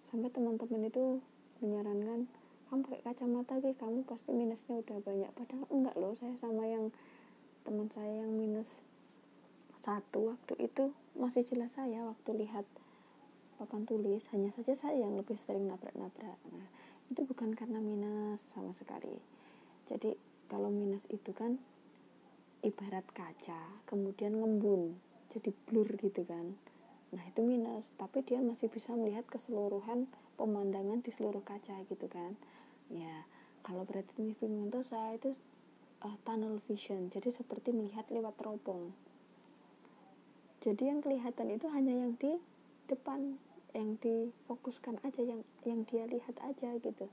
Sampai 0.10 0.34
teman-teman 0.34 0.90
itu 0.90 1.22
menyarankan 1.62 2.26
kamu 2.72 2.88
pakai 2.88 3.04
kacamata 3.04 3.60
kamu 3.60 4.08
pasti 4.08 4.32
minusnya 4.32 4.80
udah 4.80 5.04
banyak. 5.04 5.32
Padahal 5.36 5.68
enggak 5.70 5.96
loh 6.00 6.16
saya 6.16 6.34
sama 6.40 6.64
yang 6.64 6.88
teman 7.62 7.88
saya 7.94 8.26
yang 8.26 8.34
minus 8.34 8.70
satu 9.82 10.34
waktu 10.34 10.54
itu 10.62 10.94
masih 11.18 11.42
jelas 11.46 11.74
saya 11.74 12.06
waktu 12.06 12.46
lihat 12.46 12.66
papan 13.62 13.86
tulis 13.86 14.26
hanya 14.34 14.50
saja 14.50 14.74
saya 14.74 15.06
yang 15.06 15.14
lebih 15.18 15.38
sering 15.38 15.70
nabrak-nabrak. 15.70 16.38
Nah 16.50 16.68
itu 17.14 17.22
bukan 17.26 17.54
karena 17.54 17.78
minus 17.78 18.42
sama 18.54 18.74
sekali. 18.74 19.18
Jadi 19.86 20.18
kalau 20.50 20.74
minus 20.74 21.06
itu 21.14 21.30
kan 21.34 21.62
ibarat 22.62 23.06
kaca 23.14 23.62
kemudian 23.90 24.38
ngembun 24.38 24.98
jadi 25.30 25.54
blur 25.70 25.90
gitu 26.02 26.26
kan. 26.26 26.58
Nah 27.14 27.24
itu 27.26 27.42
minus 27.46 27.90
tapi 27.98 28.26
dia 28.26 28.42
masih 28.42 28.70
bisa 28.70 28.94
melihat 28.98 29.26
keseluruhan 29.30 30.10
pemandangan 30.38 31.06
di 31.06 31.14
seluruh 31.14 31.46
kaca 31.46 31.86
gitu 31.86 32.06
kan. 32.10 32.34
Ya 32.90 33.26
kalau 33.62 33.86
berarti 33.86 34.34
pigmentosa 34.38 35.14
itu 35.18 35.38
uh, 36.06 36.18
tunnel 36.26 36.62
vision. 36.66 37.10
Jadi 37.14 37.30
seperti 37.34 37.74
melihat 37.74 38.06
lewat 38.10 38.38
teropong. 38.38 38.94
Jadi 40.62 40.94
yang 40.94 41.02
kelihatan 41.02 41.50
itu 41.50 41.66
hanya 41.74 41.94
yang 42.06 42.14
di 42.22 42.38
depan 42.86 43.38
yang 43.72 43.96
difokuskan 44.04 45.00
aja 45.02 45.24
yang 45.24 45.42
yang 45.66 45.82
dia 45.88 46.06
lihat 46.06 46.38
aja 46.44 46.76
gitu. 46.78 47.08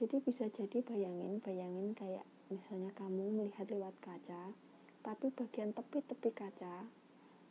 Jadi 0.00 0.16
bisa 0.24 0.48
jadi 0.48 0.80
bayangin 0.80 1.44
bayangin 1.44 1.92
kayak 1.92 2.24
misalnya 2.48 2.88
kamu 2.96 3.44
melihat 3.44 3.68
lewat 3.68 3.92
kaca 4.00 4.54
tapi 5.00 5.28
bagian 5.32 5.76
tepi-tepi 5.76 6.30
kaca 6.32 6.88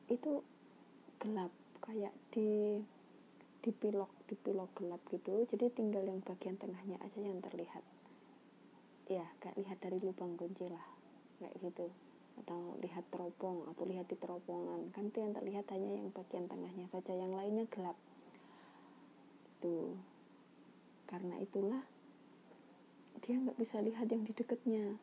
itu 0.10 0.42
gelap 1.22 1.54
kayak 1.84 2.14
di 2.34 2.82
dipilok 3.62 4.10
dipilok 4.26 4.72
gelap 4.74 5.02
gitu. 5.14 5.46
Jadi 5.46 5.70
tinggal 5.70 6.08
yang 6.08 6.24
bagian 6.26 6.58
tengahnya 6.58 6.98
aja 7.06 7.20
yang 7.22 7.38
terlihat 7.44 7.84
ya 9.10 9.26
kayak 9.42 9.58
lihat 9.58 9.78
dari 9.82 9.98
lubang 9.98 10.38
kunci 10.38 10.70
lah 10.70 10.86
kayak 11.42 11.58
gitu. 11.60 11.90
Atau 12.40 12.80
lihat 12.80 13.04
teropong 13.12 13.68
atau 13.68 13.84
lihat 13.84 14.08
di 14.08 14.16
teropongan. 14.16 14.94
Kan 14.96 15.12
itu 15.12 15.20
yang 15.20 15.34
terlihat 15.36 15.66
hanya 15.74 16.00
yang 16.00 16.08
bagian 16.14 16.46
tengahnya 16.48 16.88
saja 16.88 17.12
yang 17.12 17.34
lainnya 17.36 17.66
gelap. 17.68 17.98
Itu. 19.60 19.98
Karena 21.10 21.36
itulah 21.42 21.84
dia 23.20 23.36
nggak 23.36 23.60
bisa 23.60 23.82
lihat 23.84 24.08
yang 24.08 24.24
di 24.24 24.32
dekatnya. 24.32 24.96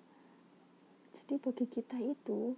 Jadi 1.13 1.35
bagi 1.43 1.67
kita 1.69 1.99
itu 2.01 2.55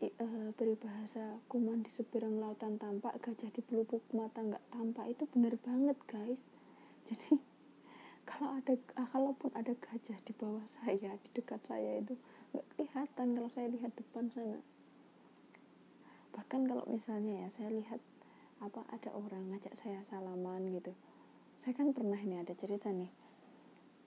e, 0.00 0.26
peribahasa 0.56 1.40
kuman 1.48 1.84
di 1.84 1.90
seberang 1.92 2.40
lautan 2.40 2.76
tampak 2.76 3.16
gajah 3.20 3.48
di 3.52 3.60
pelupuk 3.64 4.04
mata 4.12 4.40
nggak 4.40 4.64
tampak 4.72 5.06
itu 5.12 5.24
benar 5.32 5.54
banget 5.60 5.98
guys. 6.08 6.40
Jadi 7.04 7.36
kalau 8.24 8.56
ada 8.56 8.74
ah, 8.96 9.08
kalaupun 9.12 9.52
ada 9.52 9.76
gajah 9.76 10.16
di 10.24 10.32
bawah 10.32 10.64
saya 10.80 11.12
di 11.20 11.28
dekat 11.36 11.60
saya 11.68 12.00
itu 12.00 12.16
nggak 12.52 12.66
kelihatan 12.74 13.26
kalau 13.36 13.50
saya 13.52 13.68
lihat 13.68 13.92
depan 13.92 14.32
sana. 14.32 14.60
Bahkan 16.32 16.60
kalau 16.66 16.84
misalnya 16.88 17.46
ya 17.46 17.48
saya 17.52 17.70
lihat 17.70 18.00
apa 18.64 18.80
ada 18.90 19.12
orang 19.12 19.52
ngajak 19.52 19.76
saya 19.76 20.00
salaman 20.08 20.72
gitu. 20.72 20.96
Saya 21.60 21.76
kan 21.76 21.92
pernah 21.92 22.16
ini 22.18 22.40
ada 22.40 22.56
cerita 22.56 22.88
nih. 22.90 23.12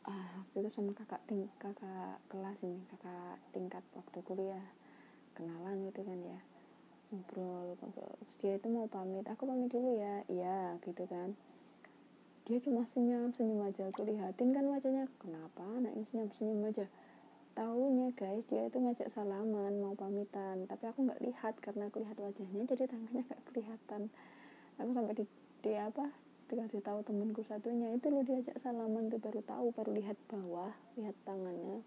Ah 0.09 0.43
waktu 0.43 0.65
itu 0.65 0.69
sama 0.73 0.91
kakak 0.97 1.21
ting 1.29 1.45
kakak 1.61 2.17
kelas 2.27 2.57
ini 2.65 2.81
kakak 2.89 3.37
tingkat 3.53 3.83
waktu 3.93 4.19
kuliah. 4.25 4.67
Kenalan 5.37 5.87
gitu 5.93 6.01
kan 6.01 6.19
ya. 6.25 6.39
Ngobrol 7.13 7.77
ngobrol. 7.79 8.17
Dia 8.41 8.57
itu 8.57 8.67
mau 8.67 8.89
pamit. 8.89 9.23
Aku 9.29 9.45
pamit 9.45 9.69
dulu 9.69 9.95
ya. 9.95 10.25
Iya 10.27 10.81
gitu 10.83 11.05
kan 11.05 11.37
dia 12.47 12.63
cuma 12.63 12.87
senyum 12.87 13.35
senyum 13.35 13.59
aja. 13.67 13.91
Aku 13.91 14.07
lihatin 14.07 14.55
kan 14.55 14.63
wajahnya. 14.71 15.11
Kenapa 15.19 15.67
anak 15.67 15.91
ini 15.99 16.07
senyum 16.07 16.31
senyum 16.31 16.63
aja? 16.63 16.87
Tahunya 17.59 18.15
guys 18.15 18.47
dia 18.47 18.71
itu 18.71 18.79
ngajak 18.79 19.11
salaman 19.11 19.83
mau 19.83 19.99
pamitan. 19.99 20.63
Tapi 20.63 20.83
aku 20.87 21.11
nggak 21.11 21.19
lihat 21.27 21.59
karena 21.59 21.91
aku 21.91 21.99
lihat 21.99 22.15
wajahnya 22.15 22.63
jadi 22.63 22.87
tangannya 22.87 23.27
nggak 23.27 23.43
kelihatan. 23.51 24.01
Aku 24.79 24.89
sampai 24.95 25.13
di, 25.19 25.25
di 25.59 25.75
apa 25.75 26.07
dikasih 26.47 26.79
tahu 26.79 27.03
temanku 27.03 27.43
satunya. 27.43 27.91
Itu 27.91 28.15
lo 28.15 28.23
diajak 28.23 28.55
salaman 28.63 29.11
tuh 29.11 29.19
baru 29.19 29.43
tahu 29.43 29.75
baru 29.75 29.91
lihat 29.99 30.15
bawah 30.31 30.71
lihat 30.95 31.19
tangannya. 31.27 31.83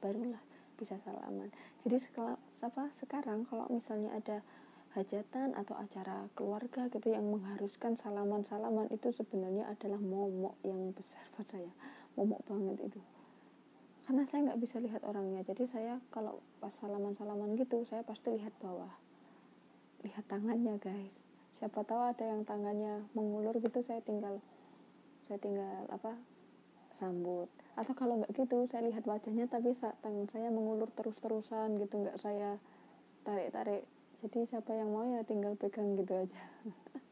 Barulah 0.00 0.40
bisa 0.80 0.96
salaman. 1.04 1.52
Jadi 1.84 2.00
sekala, 2.00 2.40
apa 2.64 2.88
sekarang 2.96 3.44
kalau 3.44 3.68
misalnya 3.68 4.16
ada 4.16 4.40
hajatan 4.96 5.52
atau 5.52 5.76
acara 5.76 6.24
keluarga 6.32 6.88
gitu 6.88 7.12
yang 7.12 7.28
mengharuskan 7.28 8.00
salaman-salaman 8.00 8.88
itu 8.88 9.12
sebenarnya 9.12 9.68
adalah 9.68 10.00
momok 10.00 10.56
yang 10.64 10.96
besar 10.96 11.20
buat 11.36 11.44
saya. 11.44 11.68
Momok 12.16 12.40
banget 12.48 12.88
itu. 12.88 13.00
Karena 14.08 14.24
saya 14.24 14.40
nggak 14.48 14.60
bisa 14.62 14.80
lihat 14.80 15.04
orangnya. 15.04 15.44
Jadi 15.44 15.68
saya 15.68 16.00
kalau 16.08 16.40
pas 16.62 16.72
salaman 16.72 17.12
salaman 17.12 17.52
gitu 17.60 17.84
saya 17.84 18.00
pasti 18.06 18.32
lihat 18.32 18.56
bawah. 18.62 18.88
Lihat 20.00 20.24
tangannya 20.30 20.80
guys. 20.80 21.12
Siapa 21.60 21.84
tahu 21.84 22.00
ada 22.00 22.24
yang 22.24 22.46
tangannya 22.48 23.04
mengulur 23.12 23.56
gitu 23.60 23.82
saya 23.84 24.00
tinggal 24.00 24.40
saya 25.28 25.36
tinggal 25.42 25.84
apa 25.92 26.16
sambut. 26.94 27.52
Atau 27.76 27.92
kalau 27.92 28.22
nggak 28.24 28.32
gitu 28.32 28.64
saya 28.70 28.88
lihat 28.88 29.04
wajahnya 29.04 29.44
tapi 29.50 29.76
tangan 29.76 30.24
saya 30.32 30.48
mengulur 30.48 30.88
terus 30.96 31.20
terusan 31.20 31.76
gitu. 31.82 32.00
Nggak 32.00 32.16
saya 32.22 32.56
tarik 33.26 33.50
tarik 33.52 33.82
jadi 34.16 34.48
siapa 34.48 34.72
yang 34.72 34.96
mau 34.96 35.04
ya 35.04 35.20
tinggal 35.28 35.52
pegang 35.60 35.92
gitu 36.00 36.16
aja. 36.16 36.42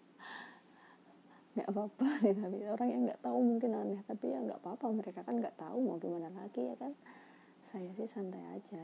Nggak 1.54 1.68
apa-apa 1.70 2.06
sih 2.18 2.34
tapi 2.34 2.66
orang 2.66 2.88
yang 2.90 3.02
nggak 3.06 3.23
tahu 3.23 3.38
mungkin 3.38 3.78
aneh 3.78 4.02
tapi 4.11 4.32
ya 4.32 4.42
nggak 4.42 4.58
apa-apa. 4.58 4.90
Mereka 4.90 5.20
kan 5.23 5.38
nggak 5.38 5.54
tahu 5.54 5.78
mau 5.84 6.00
gimana 6.02 6.26
lagi 6.34 6.66
ya 6.66 6.75
kan? 6.80 6.96
Saya 7.62 7.94
sih 7.94 8.11
santai 8.11 8.42
aja. 8.58 8.82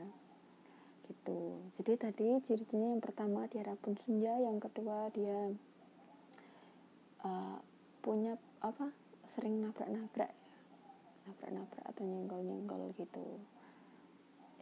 Gitu. 1.11 1.41
Jadi 1.81 1.93
tadi 1.99 2.29
ciri-cirinya 2.47 2.95
yang 2.95 3.03
pertama 3.03 3.51
dia 3.51 3.67
rapun 3.67 3.99
senja. 3.99 4.39
Yang 4.39 4.71
kedua 4.71 5.11
dia 5.11 5.51
uh, 7.27 7.59
punya 8.05 8.39
apa 8.63 8.95
sering 9.35 9.67
nabrak-nabrak. 9.67 10.31
Nabrak-nabrak 11.27 11.85
atau 11.91 12.07
nyenggol-nyenggol 12.07 12.95
gitu. 12.95 13.25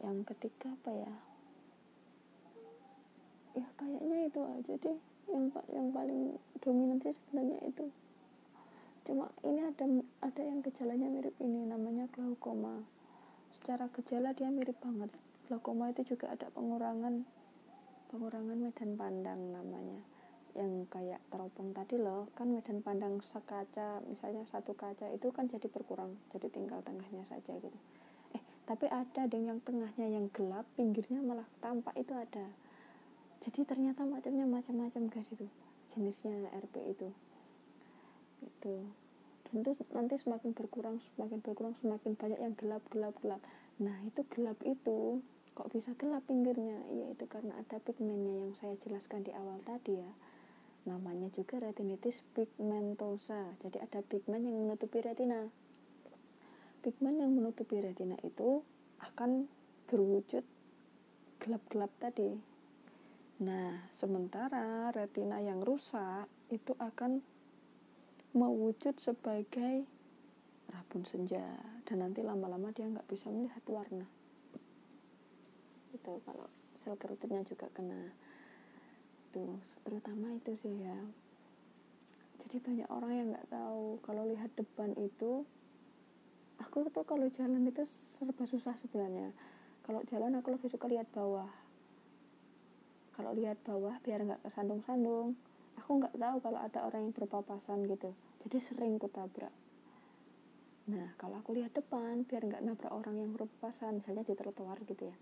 Yang 0.01 0.33
ketiga 0.33 0.73
apa 0.73 0.91
ya 0.97 1.13
ya 3.59 3.67
kayaknya 3.75 4.17
itu 4.31 4.39
aja 4.39 4.73
deh. 4.79 4.99
Yang 5.27 5.45
yang 5.75 5.87
paling 5.91 6.39
dominan 6.63 6.97
sih 7.03 7.11
sebenarnya 7.11 7.59
itu. 7.67 7.85
Cuma 9.03 9.27
ini 9.41 9.61
ada 9.65 9.85
ada 10.23 10.41
yang 10.41 10.63
gejalanya 10.63 11.09
mirip 11.11 11.35
ini 11.43 11.67
namanya 11.67 12.07
glaukoma. 12.13 12.81
Secara 13.51 13.91
gejala 13.91 14.31
dia 14.31 14.47
mirip 14.53 14.77
banget. 14.79 15.11
Glaukoma 15.49 15.91
itu 15.91 16.15
juga 16.15 16.31
ada 16.31 16.47
pengurangan 16.53 17.25
pengurangan 18.13 18.57
medan 18.57 18.95
pandang 18.95 19.41
namanya. 19.49 19.99
Yang 20.57 20.89
kayak 20.89 21.21
teropong 21.29 21.73
tadi 21.73 22.01
loh 22.01 22.29
kan 22.33 22.49
medan 22.49 22.81
pandang 22.81 23.21
sekaca 23.21 24.01
misalnya 24.05 24.45
satu 24.49 24.73
kaca 24.73 25.09
itu 25.13 25.29
kan 25.29 25.45
jadi 25.45 25.69
berkurang 25.69 26.17
jadi 26.33 26.49
tinggal 26.49 26.81
tengahnya 26.85 27.25
saja 27.29 27.53
gitu. 27.57 27.79
Eh 28.33 28.41
tapi 28.69 28.89
ada 28.89 29.25
deh 29.25 29.41
yang 29.41 29.61
tengahnya 29.61 30.05
yang 30.05 30.25
gelap 30.33 30.65
pinggirnya 30.73 31.21
malah 31.21 31.45
tampak 31.61 31.93
itu 31.97 32.13
ada 32.13 32.45
jadi 33.39 33.63
ternyata 33.63 34.03
macamnya 34.03 34.43
macam-macam 34.43 35.07
guys 35.07 35.31
itu 35.31 35.47
jenisnya 35.95 36.51
RP 36.51 36.75
itu. 36.91 37.07
Itu 38.43 38.83
dan 39.49 39.65
itu 39.65 39.71
nanti 39.95 40.13
semakin 40.21 40.53
berkurang 40.53 41.01
semakin 41.15 41.41
berkurang 41.41 41.73
semakin 41.81 42.13
banyak 42.13 42.37
yang 42.37 42.53
gelap 42.59 42.83
gelap 42.93 43.15
gelap. 43.23 43.41
Nah 43.81 43.97
itu 44.05 44.21
gelap 44.29 44.59
itu 44.61 45.23
kok 45.57 45.71
bisa 45.71 45.95
gelap 45.97 46.21
pinggirnya? 46.27 46.83
Ya 46.93 47.09
itu 47.15 47.25
karena 47.25 47.57
ada 47.57 47.81
pigmennya 47.81 48.45
yang 48.45 48.53
saya 48.59 48.77
jelaskan 48.77 49.25
di 49.25 49.31
awal 49.33 49.57
tadi 49.65 49.97
ya. 49.97 50.11
Namanya 50.85 51.33
juga 51.33 51.63
retinitis 51.63 52.21
pigmentosa. 52.37 53.55
Jadi 53.65 53.79
ada 53.79 54.03
pigmen 54.03 54.45
yang 54.45 54.67
menutupi 54.67 55.01
retina. 55.01 55.47
Pigmen 56.85 57.23
yang 57.23 57.31
menutupi 57.33 57.81
retina 57.81 58.19
itu 58.21 58.61
akan 58.99 59.47
berwujud 59.89 60.45
gelap-gelap 61.39 61.89
tadi 62.03 62.58
Nah, 63.39 63.87
sementara 63.95 64.91
retina 64.91 65.39
yang 65.39 65.63
rusak 65.63 66.27
itu 66.51 66.75
akan 66.75 67.23
mewujud 68.35 68.99
sebagai 68.99 69.87
rabun 70.67 71.07
senja 71.07 71.55
dan 71.87 72.03
nanti 72.03 72.19
lama-lama 72.19 72.67
dia 72.75 72.91
nggak 72.91 73.07
bisa 73.07 73.31
melihat 73.31 73.63
warna. 73.71 74.03
Itu 75.95 76.19
kalau 76.27 76.51
sel 76.83 76.99
kerutnya 76.99 77.39
juga 77.47 77.71
kena. 77.71 78.11
Itu 79.31 79.55
terutama 79.87 80.35
itu 80.35 80.59
sih 80.59 80.75
ya. 80.75 80.99
Jadi 82.43 82.59
banyak 82.59 82.89
orang 82.91 83.13
yang 83.23 83.27
nggak 83.31 83.55
tahu 83.55 84.03
kalau 84.03 84.27
lihat 84.27 84.51
depan 84.59 84.91
itu 84.99 85.47
aku 86.59 86.91
tuh 86.91 87.07
kalau 87.07 87.31
jalan 87.31 87.63
itu 87.63 87.87
serba 88.19 88.43
susah 88.43 88.75
sebenarnya. 88.75 89.31
Kalau 89.87 90.03
jalan 90.11 90.35
aku 90.43 90.51
lebih 90.59 90.67
suka 90.67 90.91
lihat 90.91 91.07
bawah 91.15 91.68
kalau 93.19 93.35
lihat 93.35 93.59
bawah 93.67 93.99
biar 93.99 94.23
nggak 94.23 94.47
kesandung-sandung. 94.47 95.35
Aku 95.83 95.99
nggak 95.99 96.15
tahu 96.15 96.37
kalau 96.39 96.59
ada 96.63 96.87
orang 96.87 97.11
yang 97.11 97.15
berpapasan 97.15 97.83
gitu. 97.83 98.15
Jadi 98.47 98.57
sering 98.63 98.95
kutabrak 98.95 99.51
nah 100.89 101.05
kalau 101.21 101.37
aku 101.37 101.53
lihat 101.53 101.69
depan 101.77 102.25
biar 102.25 102.41
nggak 102.49 102.65
nabrak 102.65 102.89
orang 102.89 103.21
yang 103.21 103.29
berpapasan 103.37 104.01
misalnya 104.01 104.25
di 104.25 104.33
trotoar 104.33 104.81
gitu 104.89 105.05
ya. 105.05 105.17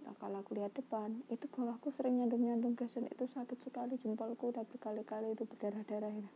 Nah, 0.00 0.16
kalau 0.18 0.42
aku 0.42 0.58
lihat 0.58 0.74
depan 0.74 1.22
itu 1.30 1.46
bawahku 1.46 1.94
sering 1.94 2.18
nyandung-nyandung 2.18 2.74
dan 2.74 3.06
itu 3.06 3.24
sakit 3.30 3.58
sekali 3.62 3.94
jempolku 4.00 4.50
tapi 4.50 4.74
kali-kali 4.82 5.36
itu 5.36 5.46
berdarah-darah 5.46 6.10
gitu. 6.10 6.30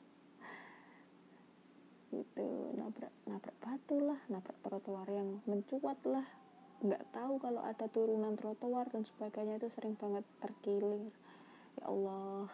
itu 2.15 2.49
nabrak 2.79 3.11
nabrak 3.27 3.57
batu 3.59 3.99
lah 3.99 4.21
nabrak 4.31 4.55
trotoar 4.63 5.09
yang 5.11 5.43
mencuat 5.51 5.99
lah 6.07 6.23
nggak 6.85 7.17
tahu 7.17 7.41
kalau 7.41 7.65
ada 7.65 7.89
turunan 7.89 8.37
trotoar 8.37 8.85
dan 8.93 9.09
sebagainya 9.09 9.57
itu 9.57 9.73
sering 9.73 9.97
banget 9.97 10.21
terkilir. 10.37 11.09
Ya 11.81 11.89
Allah. 11.89 12.45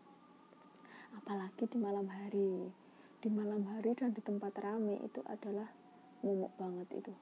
Apalagi 1.20 1.68
di 1.68 1.76
malam 1.76 2.08
hari. 2.08 2.72
Di 3.20 3.28
malam 3.28 3.68
hari 3.68 3.92
dan 3.92 4.16
di 4.16 4.24
tempat 4.24 4.56
rame 4.56 5.04
itu 5.04 5.20
adalah 5.28 5.68
momok 6.24 6.52
banget 6.56 6.88
itu. 7.04 7.12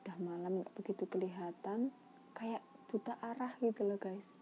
Udah 0.00 0.16
malam 0.24 0.64
nggak 0.64 0.72
begitu 0.80 1.04
kelihatan 1.04 1.92
kayak 2.32 2.64
buta 2.88 3.20
arah 3.20 3.52
gitu 3.60 3.84
loh 3.84 4.00
guys. 4.00 4.32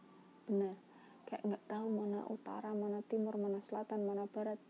Bener. 0.47 0.79
Kayak 1.27 1.43
nggak 1.51 1.65
tahu 1.67 1.87
mana 1.91 2.23
utara 2.31 2.71
mana 2.71 3.03
timur 3.11 3.35
mana 3.35 3.59
selatan 3.67 4.07
mana 4.07 4.31
barat. 4.31 4.63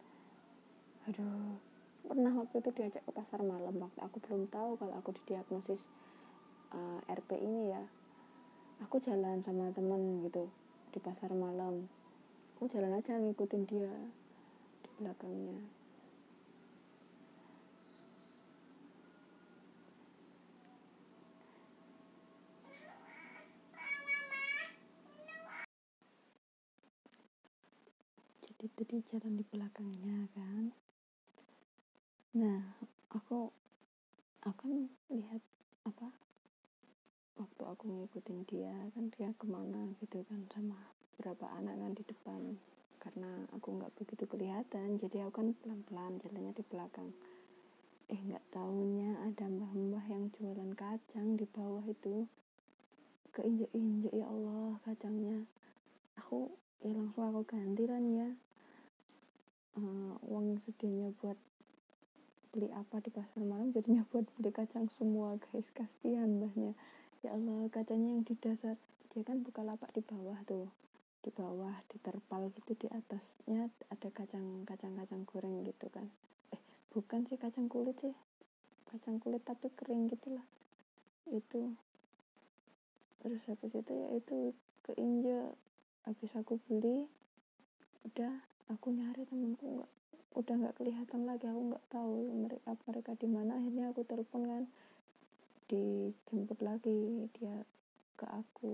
Aduh. 1.12 1.60
Pernah 2.06 2.32
waktu 2.38 2.62
itu 2.62 2.70
diajak 2.70 3.02
ke 3.02 3.12
pasar 3.12 3.42
malam 3.42 3.76
waktu 3.82 3.98
aku 3.98 4.22
belum 4.22 4.46
tahu 4.46 4.78
kalau 4.78 4.94
aku 4.94 5.10
didiagnosis 5.10 5.90
uh, 6.76 7.00
eh, 7.08 7.16
RP 7.16 7.40
ini 7.40 7.72
ya. 7.72 7.82
Aku 8.84 9.00
jalan 9.00 9.40
sama 9.40 9.72
temen 9.72 10.20
gitu 10.28 10.52
di 10.92 11.00
pasar 11.00 11.32
malam. 11.32 11.88
Aku 12.56 12.68
jalan 12.68 12.92
aja 12.92 13.16
ngikutin 13.16 13.64
dia 13.64 13.92
di 14.84 14.90
belakangnya. 15.00 15.60
Jadi 28.44 28.66
tadi 28.72 28.96
jalan 29.08 29.32
di 29.40 29.44
belakangnya 29.48 30.18
kan? 30.32 30.64
Nah 32.36 32.60
aku 33.12 33.48
akan 34.44 34.92
lihat 35.08 35.40
apa 35.88 36.25
waktu 37.36 37.62
aku 37.68 37.84
ngikutin 37.88 38.48
dia 38.48 38.72
kan 38.96 39.12
dia 39.12 39.28
ke 39.36 39.44
mana 39.44 39.92
gitu 40.00 40.24
kan 40.24 40.40
sama 40.48 40.76
berapa 41.20 41.44
anak 41.60 41.76
kan 41.76 41.92
di 41.92 42.04
depan. 42.04 42.42
Karena 42.96 43.30
aku 43.54 43.76
nggak 43.76 43.92
begitu 44.00 44.24
kelihatan 44.26 44.98
jadi 44.98 45.28
aku 45.28 45.44
kan 45.44 45.48
pelan-pelan 45.60 46.12
jalannya 46.24 46.52
di 46.56 46.64
belakang. 46.66 47.10
Eh 48.08 48.18
nggak 48.18 48.44
tahunya 48.50 49.10
ada 49.28 49.46
mbah-mbah 49.46 50.04
yang 50.08 50.32
jualan 50.34 50.72
kacang 50.74 51.36
di 51.36 51.44
bawah 51.46 51.84
itu. 51.84 52.24
Keinjek-injek 53.36 54.16
ya 54.16 54.26
Allah 54.26 54.80
kacangnya. 54.82 55.44
Aku 56.16 56.50
ya 56.80 56.96
langsung 56.96 57.28
aku 57.28 57.44
ganti 57.44 57.84
kan 57.84 58.04
ya 58.10 58.28
uh, 59.76 60.14
uang 60.24 60.56
sedianya 60.64 61.12
buat 61.20 61.36
beli 62.56 62.72
apa 62.72 63.04
di 63.04 63.12
pasar 63.12 63.44
malam 63.44 63.68
jadinya 63.68 64.00
buat 64.08 64.24
beli 64.40 64.48
kacang 64.48 64.88
semua 64.96 65.36
guys. 65.36 65.68
Kasihan 65.76 66.40
mbahnya 66.40 66.72
ya 67.26 67.34
Allah 67.34 67.66
kacanya 67.74 68.14
yang 68.14 68.22
di 68.22 68.38
dasar. 68.38 68.78
Dia 69.10 69.26
kan 69.26 69.42
buka 69.42 69.66
lapak 69.66 69.90
di 69.90 69.98
bawah 69.98 70.38
tuh. 70.46 70.70
Di 71.26 71.34
bawah 71.34 71.74
di 71.90 71.98
terpal 71.98 72.54
gitu 72.54 72.78
di 72.78 72.86
atasnya 72.86 73.66
ada 73.90 74.08
kacang 74.14 74.62
kacang 74.62 74.94
kacang 74.94 75.26
goreng 75.26 75.66
gitu 75.66 75.90
kan. 75.90 76.06
Eh 76.54 76.62
bukan 76.94 77.26
sih 77.26 77.34
kacang 77.34 77.66
kulit 77.66 77.98
sih. 77.98 78.14
Kacang 78.86 79.18
kulit 79.18 79.42
tapi 79.42 79.74
kering 79.74 80.06
gitulah 80.06 80.46
itu. 81.34 81.74
Terus 83.26 83.42
habis 83.50 83.74
itu 83.74 83.90
ya 83.90 84.08
itu 84.14 84.54
keinjak 84.86 85.50
habis 86.06 86.30
aku 86.38 86.62
beli 86.70 87.10
udah 88.06 88.38
aku 88.70 88.94
nyari 88.94 89.26
temanku 89.26 89.82
nggak 89.82 89.90
udah 90.38 90.54
nggak 90.62 90.76
kelihatan 90.78 91.26
lagi. 91.26 91.50
Aku 91.50 91.74
nggak 91.74 91.84
tahu 91.90 92.30
mereka 92.46 92.78
mereka 92.86 93.10
di 93.18 93.26
mana. 93.26 93.58
Akhirnya 93.58 93.90
aku 93.90 94.06
telepon 94.06 94.46
kan 94.46 94.64
dijemput 95.66 96.62
lagi 96.62 97.26
dia 97.34 97.66
ke 98.16 98.26
aku 98.30 98.72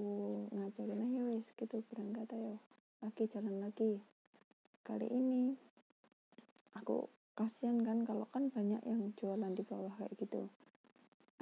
ngajarin 0.52 1.02
ayo 1.02 1.34
wes 1.34 1.48
gitu 1.56 1.82
berangkat 1.90 2.28
ayo 2.36 2.60
lagi 3.02 3.26
jalan 3.26 3.58
lagi. 3.58 3.98
Kali 4.86 5.10
ini 5.10 5.58
aku 6.78 7.10
kasihan 7.34 7.82
kan 7.82 8.06
kalau 8.06 8.30
kan 8.30 8.46
banyak 8.52 8.78
yang 8.86 9.10
jualan 9.18 9.50
di 9.56 9.66
bawah 9.66 9.90
kayak 9.98 10.14
gitu. 10.22 10.46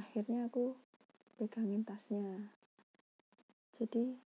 Akhirnya 0.01 0.49
aku 0.49 0.73
pegangin 1.37 1.85
tasnya. 1.85 2.49
Jadi 3.77 4.17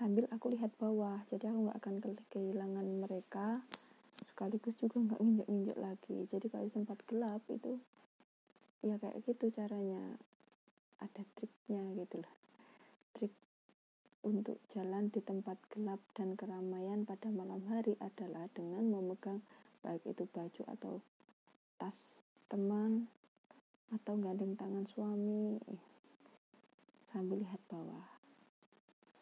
sambil 0.00 0.24
aku 0.32 0.56
lihat 0.56 0.72
bawah 0.80 1.20
jadi 1.28 1.52
aku 1.52 1.68
nggak 1.68 1.78
akan 1.84 1.94
kehilangan 2.32 2.86
mereka. 3.04 3.60
Sekaligus 4.24 4.78
juga 4.80 5.04
nggak 5.04 5.20
nginjek-nginjek 5.20 5.78
lagi. 5.82 6.16
Jadi 6.32 6.46
kalau 6.48 6.64
di 6.64 6.72
tempat 6.72 6.98
gelap 7.04 7.44
itu 7.52 7.76
ya 8.80 8.96
kayak 8.96 9.20
gitu 9.28 9.52
caranya 9.52 10.16
ada 11.00 11.22
triknya 11.36 11.82
gitu 11.96 12.20
lah 12.20 12.34
trik 13.16 13.32
untuk 14.20 14.60
jalan 14.68 15.08
di 15.08 15.24
tempat 15.24 15.56
gelap 15.72 16.00
dan 16.12 16.36
keramaian 16.36 17.08
pada 17.08 17.32
malam 17.32 17.64
hari 17.72 17.96
adalah 18.04 18.46
dengan 18.52 18.84
memegang 18.84 19.40
baik 19.80 20.04
itu 20.04 20.28
baju 20.28 20.62
atau 20.76 21.00
tas 21.80 21.96
teman 22.52 23.08
atau 23.90 24.20
gandeng 24.20 24.54
tangan 24.54 24.84
suami 24.84 25.56
sambil 27.10 27.42
lihat 27.42 27.58
bawah. 27.66 28.06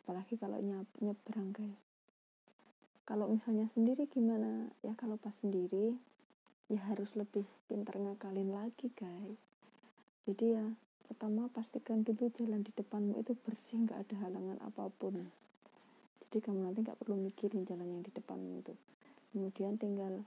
Apalagi 0.02 0.36
kalau 0.36 0.60
nyebrang 1.00 1.54
guys. 1.56 1.80
Kalau 3.08 3.30
misalnya 3.32 3.64
sendiri 3.72 4.04
gimana? 4.10 4.68
Ya 4.84 4.92
kalau 4.92 5.16
pas 5.16 5.32
sendiri 5.32 5.96
ya 6.68 6.84
harus 6.92 7.16
lebih 7.16 7.48
pintar 7.64 7.96
ngakalin 7.96 8.52
lagi 8.52 8.92
guys 8.92 9.40
jadi 10.28 10.60
ya 10.60 10.66
pertama 11.08 11.48
pastikan 11.48 12.04
dulu 12.04 12.28
jalan 12.36 12.60
di 12.60 12.68
depanmu 12.76 13.16
itu 13.16 13.32
bersih 13.48 13.80
nggak 13.80 14.04
ada 14.04 14.28
halangan 14.28 14.60
apa 14.60 14.92
pun. 15.00 15.24
Jadi 16.20 16.44
kamu 16.44 16.68
nanti 16.68 16.84
nggak 16.84 17.00
perlu 17.00 17.16
mikirin 17.16 17.64
jalan 17.64 17.88
yang 17.88 18.02
di 18.04 18.12
depanmu 18.12 18.60
itu. 18.60 18.76
Kemudian 19.32 19.80
tinggal 19.80 20.20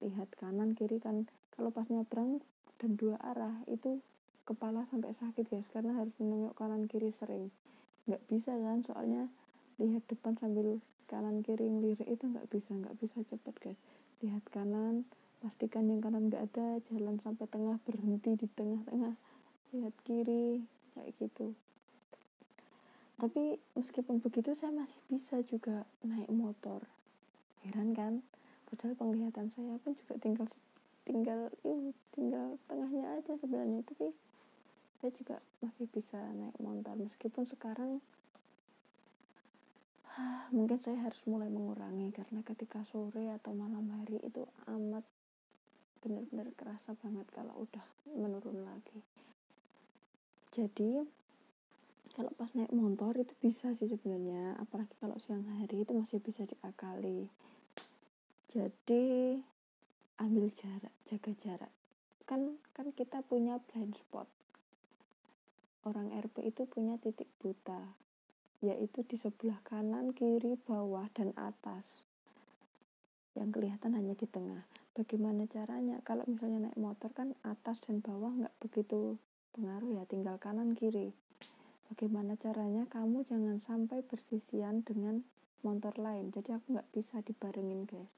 lihat 0.00 0.32
kanan 0.40 0.72
kiri 0.72 1.04
kan 1.04 1.28
kalau 1.52 1.68
pas 1.68 1.84
nyebrang 1.92 2.40
dan 2.80 2.96
dua 2.96 3.20
arah 3.20 3.60
itu 3.68 4.00
kepala 4.48 4.88
sampai 4.88 5.12
sakit 5.12 5.52
guys 5.52 5.68
karena 5.68 5.92
harus 6.00 6.16
menengok 6.16 6.56
kanan 6.56 6.88
kiri 6.88 7.12
sering. 7.12 7.52
Nggak 8.08 8.24
bisa 8.24 8.56
kan? 8.56 8.80
Soalnya 8.88 9.28
lihat 9.76 10.00
depan 10.08 10.40
sambil 10.40 10.80
kanan 11.12 11.44
kiri 11.44 11.68
ngelirik 11.68 12.08
itu 12.08 12.24
nggak 12.24 12.48
bisa 12.48 12.72
nggak 12.72 12.96
bisa 12.96 13.20
cepet 13.28 13.52
guys. 13.60 13.80
Lihat 14.24 14.48
kanan 14.48 15.04
pastikan 15.40 15.88
yang 15.88 16.04
kanan 16.04 16.28
nggak 16.28 16.52
ada 16.52 16.84
jalan 16.92 17.16
sampai 17.24 17.48
tengah 17.48 17.80
berhenti 17.88 18.36
di 18.36 18.46
tengah-tengah 18.52 19.16
lihat 19.72 19.94
kiri 20.04 20.60
kayak 20.92 21.16
gitu. 21.16 21.56
Tapi 23.20 23.60
meskipun 23.76 24.20
begitu 24.20 24.52
saya 24.56 24.72
masih 24.72 25.00
bisa 25.08 25.40
juga 25.44 25.84
naik 26.04 26.28
motor. 26.32 26.84
Heran 27.64 27.92
kan? 27.92 28.24
Padahal 28.68 28.96
penglihatan 28.96 29.52
saya 29.52 29.76
pun 29.80 29.92
juga 29.96 30.16
tinggal 30.20 30.48
tinggal 31.04 31.52
ini 31.64 31.92
tinggal 32.16 32.56
tengahnya 32.68 33.20
aja 33.20 33.32
sebenarnya. 33.40 33.84
Tapi 33.84 34.12
saya 35.00 35.10
juga 35.16 35.36
masih 35.64 35.88
bisa 35.88 36.20
naik 36.36 36.56
motor 36.60 36.96
meskipun 36.96 37.44
sekarang 37.48 38.00
mungkin 40.52 40.76
saya 40.80 41.00
harus 41.00 41.20
mulai 41.24 41.48
mengurangi. 41.48 42.12
Karena 42.12 42.40
ketika 42.44 42.84
sore 42.88 43.32
atau 43.36 43.52
malam 43.52 43.88
hari 44.00 44.20
itu 44.20 44.44
amat 44.68 45.04
benar-benar 46.00 46.48
kerasa 46.56 46.96
banget 46.98 47.26
kalau 47.32 47.64
udah 47.68 47.84
menurun 48.10 48.64
lagi 48.64 49.00
jadi 50.50 51.04
kalau 52.10 52.34
pas 52.34 52.50
naik 52.58 52.74
motor 52.74 53.14
itu 53.14 53.30
bisa 53.38 53.70
sih 53.76 53.86
sebenarnya 53.86 54.58
apalagi 54.58 54.92
kalau 54.98 55.14
siang 55.22 55.46
hari 55.46 55.86
itu 55.86 55.92
masih 55.94 56.18
bisa 56.18 56.42
diakali 56.48 57.30
jadi 58.50 59.38
ambil 60.18 60.50
jarak 60.52 60.94
jaga 61.06 61.32
jarak 61.38 61.72
kan 62.26 62.58
kan 62.74 62.90
kita 62.92 63.22
punya 63.22 63.62
blind 63.70 63.94
spot 63.94 64.26
orang 65.86 66.12
RP 66.12 66.50
itu 66.50 66.66
punya 66.66 66.98
titik 66.98 67.30
buta 67.38 68.00
yaitu 68.60 69.00
di 69.08 69.16
sebelah 69.16 69.56
kanan, 69.64 70.12
kiri, 70.12 70.60
bawah, 70.68 71.08
dan 71.16 71.32
atas. 71.36 72.04
Yang 73.32 73.56
kelihatan 73.56 73.96
hanya 73.96 74.12
di 74.12 74.28
tengah. 74.28 74.60
Bagaimana 74.94 75.46
caranya? 75.46 76.02
Kalau 76.02 76.26
misalnya 76.26 76.68
naik 76.68 76.78
motor 76.78 77.10
kan 77.14 77.34
atas 77.46 77.78
dan 77.86 78.02
bawah 78.02 78.30
nggak 78.34 78.54
begitu 78.58 79.16
pengaruh 79.54 79.90
ya, 79.96 80.04
tinggal 80.06 80.36
kanan 80.42 80.74
kiri. 80.74 81.14
Bagaimana 81.90 82.38
caranya? 82.38 82.86
Kamu 82.90 83.26
jangan 83.26 83.58
sampai 83.62 84.02
bersisian 84.06 84.82
dengan 84.82 85.22
motor 85.62 85.94
lain. 85.98 86.34
Jadi 86.34 86.54
aku 86.54 86.78
nggak 86.78 86.90
bisa 86.94 87.22
dibarengin 87.22 87.86
guys. 87.86 88.10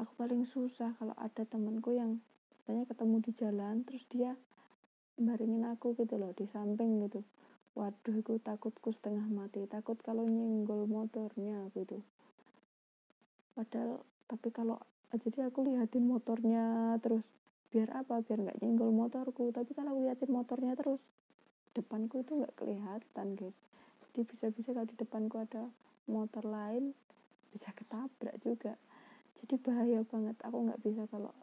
Aku 0.00 0.10
paling 0.18 0.44
susah 0.48 0.96
kalau 0.98 1.14
ada 1.16 1.46
temanku 1.46 1.94
yang 1.94 2.20
banyak 2.64 2.88
ketemu 2.88 3.16
di 3.20 3.32
jalan, 3.36 3.74
terus 3.84 4.04
dia 4.08 4.34
barengin 5.14 5.62
aku 5.70 5.94
gitu 5.94 6.18
loh 6.18 6.34
di 6.34 6.42
samping 6.50 7.06
gitu 7.06 7.22
waduh 7.74 8.22
aku 8.22 8.38
takutku 8.38 8.94
setengah 8.94 9.26
mati 9.30 9.66
takut 9.66 9.98
kalau 10.02 10.26
nyenggol 10.26 10.86
motornya 10.86 11.70
gitu 11.74 12.02
padahal 13.58 14.02
tapi 14.30 14.54
kalau 14.54 14.78
jadi 15.18 15.50
aku 15.50 15.66
liatin 15.66 16.04
motornya 16.06 16.96
terus 16.98 17.22
biar 17.74 17.90
apa 17.90 18.22
biar 18.22 18.38
nggak 18.38 18.58
nyenggol 18.62 18.94
motorku. 18.94 19.50
Tapi 19.50 19.74
kalau 19.74 19.98
liatin 19.98 20.30
motornya 20.30 20.78
terus 20.78 21.02
depanku 21.74 22.22
itu 22.22 22.38
nggak 22.38 22.54
kelihatan 22.54 23.26
guys. 23.34 23.58
Jadi 24.06 24.20
bisa-bisa 24.30 24.70
kalau 24.70 24.86
di 24.86 24.94
depanku 24.94 25.42
ada 25.42 25.66
motor 26.06 26.46
lain 26.46 26.94
bisa 27.50 27.74
ketabrak 27.74 28.38
juga. 28.38 28.78
Jadi 29.42 29.54
bahaya 29.58 30.06
banget. 30.06 30.38
Aku 30.46 30.56
nggak 30.70 30.80
bisa 30.86 31.10
kalau 31.10 31.34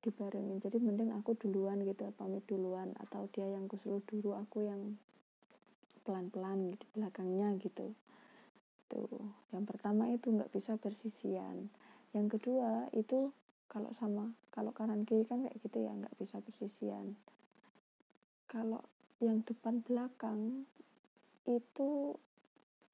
dibarengin. 0.00 0.64
Jadi 0.64 0.80
mending 0.80 1.12
aku 1.12 1.36
duluan 1.36 1.84
gitu 1.84 2.08
pamit 2.16 2.44
duluan. 2.48 2.96
Atau 2.96 3.28
dia 3.36 3.44
yang 3.44 3.68
kusuluh 3.68 4.00
dulu 4.08 4.32
aku 4.32 4.64
yang 4.64 4.96
pelan-pelan 6.08 6.72
di 6.76 6.86
belakangnya 6.96 7.52
gitu. 7.60 7.92
Tuh 8.88 9.08
yang 9.52 9.68
pertama 9.68 10.08
itu 10.08 10.32
nggak 10.32 10.52
bisa 10.52 10.80
bersisian 10.80 11.68
yang 12.14 12.30
kedua 12.30 12.88
itu 12.94 13.34
kalau 13.66 13.90
sama 13.98 14.30
kalau 14.54 14.70
kanan 14.70 15.02
kiri 15.02 15.26
kan 15.26 15.42
kayak 15.42 15.58
gitu 15.58 15.82
ya 15.82 15.90
nggak 15.90 16.14
bisa 16.14 16.38
bersisian. 16.38 17.18
Kalau 18.46 18.86
yang 19.18 19.42
depan 19.42 19.82
belakang 19.82 20.62
itu 21.50 22.14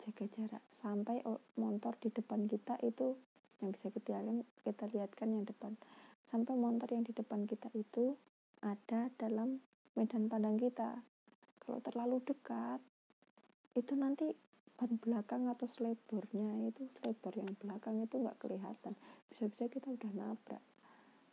jaga 0.01 0.25
jarak. 0.33 0.65
Sampai 0.73 1.21
motor 1.61 1.93
di 2.01 2.09
depan 2.09 2.49
kita 2.49 2.81
itu 2.81 3.13
yang 3.61 3.77
bisa 3.77 3.93
kita 3.93 4.17
lihat 4.25 4.49
kita 4.65 4.85
lihatkan 4.89 5.29
yang 5.37 5.45
depan. 5.45 5.77
Sampai 6.33 6.57
motor 6.57 6.89
yang 6.89 7.05
di 7.05 7.13
depan 7.13 7.45
kita 7.45 7.69
itu 7.77 8.17
ada 8.65 9.13
dalam 9.21 9.61
medan 9.93 10.33
pandang 10.33 10.57
kita. 10.57 11.05
Kalau 11.61 11.79
terlalu 11.85 12.25
dekat 12.25 12.81
itu 13.77 13.93
nanti 13.95 14.33
ban 14.81 14.97
belakang 14.97 15.45
atau 15.53 15.69
selebornya 15.77 16.73
itu 16.73 16.89
selebor 16.97 17.37
yang 17.37 17.53
belakang 17.61 18.01
itu 18.01 18.17
nggak 18.17 18.41
kelihatan. 18.41 18.97
Bisa-bisa 19.29 19.69
kita 19.69 19.93
udah 19.93 20.09
nabrak. 20.17 20.65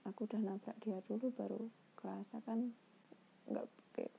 Aku 0.04 0.28
udah 0.28 0.36
nabrak 0.44 0.76
dia 0.84 1.00
dulu 1.08 1.32
baru 1.32 1.64
kerasa 1.96 2.44
kan 2.44 2.76
nggak 3.48 3.64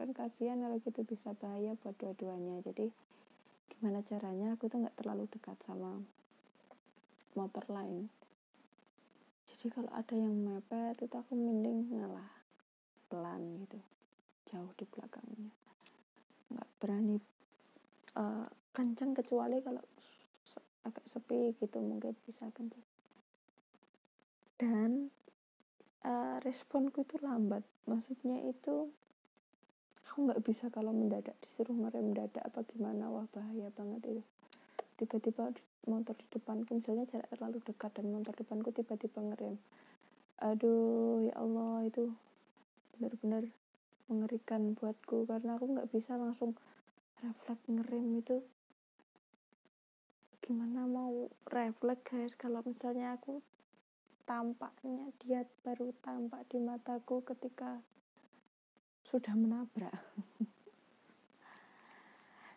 kan 0.01 0.09
kasihan 0.17 0.57
kalau 0.64 0.81
gitu 0.81 1.05
bisa 1.05 1.37
bahaya 1.37 1.77
buat 1.85 1.93
dua-duanya. 2.01 2.64
Jadi 2.64 2.88
gimana 3.77 4.01
caranya? 4.09 4.57
Aku 4.57 4.73
tuh 4.73 4.81
nggak 4.81 4.97
terlalu 4.97 5.29
dekat 5.29 5.61
sama 5.69 6.01
motor 7.37 7.69
lain. 7.69 8.09
Jadi 9.53 9.69
kalau 9.69 9.93
ada 9.93 10.17
yang 10.17 10.33
mepet 10.41 11.05
itu 11.05 11.12
aku 11.12 11.37
mending 11.37 11.93
ngalah 11.93 12.33
pelan 13.12 13.61
gitu 13.61 13.77
jauh 14.49 14.73
di 14.73 14.88
belakangnya. 14.88 15.53
Nggak 16.49 16.69
berani 16.81 17.21
uh, 18.17 18.49
kencang 18.79 19.11
kecuali 19.19 19.59
kalau 19.59 19.83
agak 20.87 21.03
sepi 21.11 21.59
gitu 21.59 21.83
mungkin 21.83 22.14
bisa 22.23 22.47
kencang 22.55 22.87
dan 24.59 25.14
uh, 26.03 26.43
responku 26.43 27.07
itu 27.07 27.17
lambat. 27.23 27.62
Maksudnya 27.87 28.43
itu 28.51 28.91
aku 30.11 30.19
nggak 30.29 30.43
bisa 30.43 30.67
kalau 30.75 30.91
mendadak 30.91 31.38
disuruh 31.47 31.79
ngerem 31.79 32.11
mendadak 32.11 32.43
apa 32.43 32.67
gimana 32.67 33.07
wah 33.07 33.27
bahaya 33.31 33.71
banget 33.73 34.19
itu. 34.19 34.23
Tiba-tiba 34.99 35.55
motor 35.87 36.19
di 36.19 36.27
depanku 36.27 36.75
misalnya 36.75 37.07
jarak 37.07 37.31
terlalu 37.31 37.62
dekat 37.62 37.95
dan 37.95 38.11
motor 38.11 38.35
depanku 38.35 38.75
tiba-tiba 38.75 39.23
ngerem. 39.23 39.55
Aduh 40.43 41.23
ya 41.23 41.38
Allah 41.38 41.87
itu 41.87 42.11
benar-benar 42.99 43.47
mengerikan 44.11 44.75
buatku 44.75 45.23
karena 45.31 45.55
aku 45.55 45.71
nggak 45.71 45.91
bisa 45.95 46.19
langsung 46.19 46.59
refleks 47.23 47.62
ngerem 47.71 48.19
itu 48.19 48.43
gimana 50.49 50.89
mau 50.89 51.29
refleks 51.53 52.09
guys? 52.09 52.33
Kalau 52.33 52.65
misalnya 52.65 53.21
aku 53.21 53.45
tampaknya 54.25 55.13
dia 55.21 55.45
baru 55.61 55.93
tampak 56.01 56.49
di 56.49 56.57
mataku 56.57 57.21
ketika 57.21 57.85
sudah 59.05 59.37
menabrak. 59.37 59.93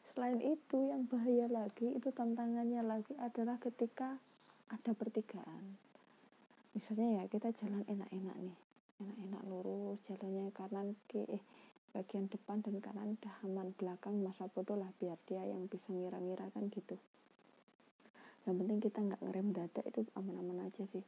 Selain 0.07 0.39
itu 0.39 0.87
yang 0.87 1.03
bahaya 1.11 1.51
lagi 1.51 1.91
itu 1.91 2.15
tantangannya 2.15 2.79
lagi 2.79 3.11
adalah 3.19 3.59
ketika 3.59 4.15
ada 4.71 4.95
pertigaan. 4.95 5.75
Misalnya 6.71 7.19
ya 7.19 7.23
kita 7.27 7.51
jalan 7.59 7.83
enak-enak 7.91 8.37
nih. 8.39 8.59
Enak-enak 9.03 9.41
lurus 9.51 9.99
jalannya 10.07 10.47
kanan 10.55 10.95
ke 11.11 11.27
eh, 11.27 11.43
bagian 11.91 12.31
depan 12.31 12.63
dan 12.63 12.79
kanan 12.79 13.19
udah 13.19 13.35
aman 13.43 13.75
belakang 13.75 14.15
masa 14.23 14.47
bodoh 14.47 14.79
lah 14.79 14.95
biar 14.95 15.19
dia 15.27 15.43
yang 15.43 15.67
bisa 15.67 15.91
ngira-ngira 15.91 16.47
kan 16.55 16.71
gitu 16.71 16.95
yang 18.49 18.57
penting 18.57 18.81
kita 18.81 18.97
nggak 18.97 19.21
ngerem 19.21 19.53
dadak 19.53 19.85
itu 19.85 20.01
aman-aman 20.17 20.65
aja 20.65 20.81
sih. 20.85 21.05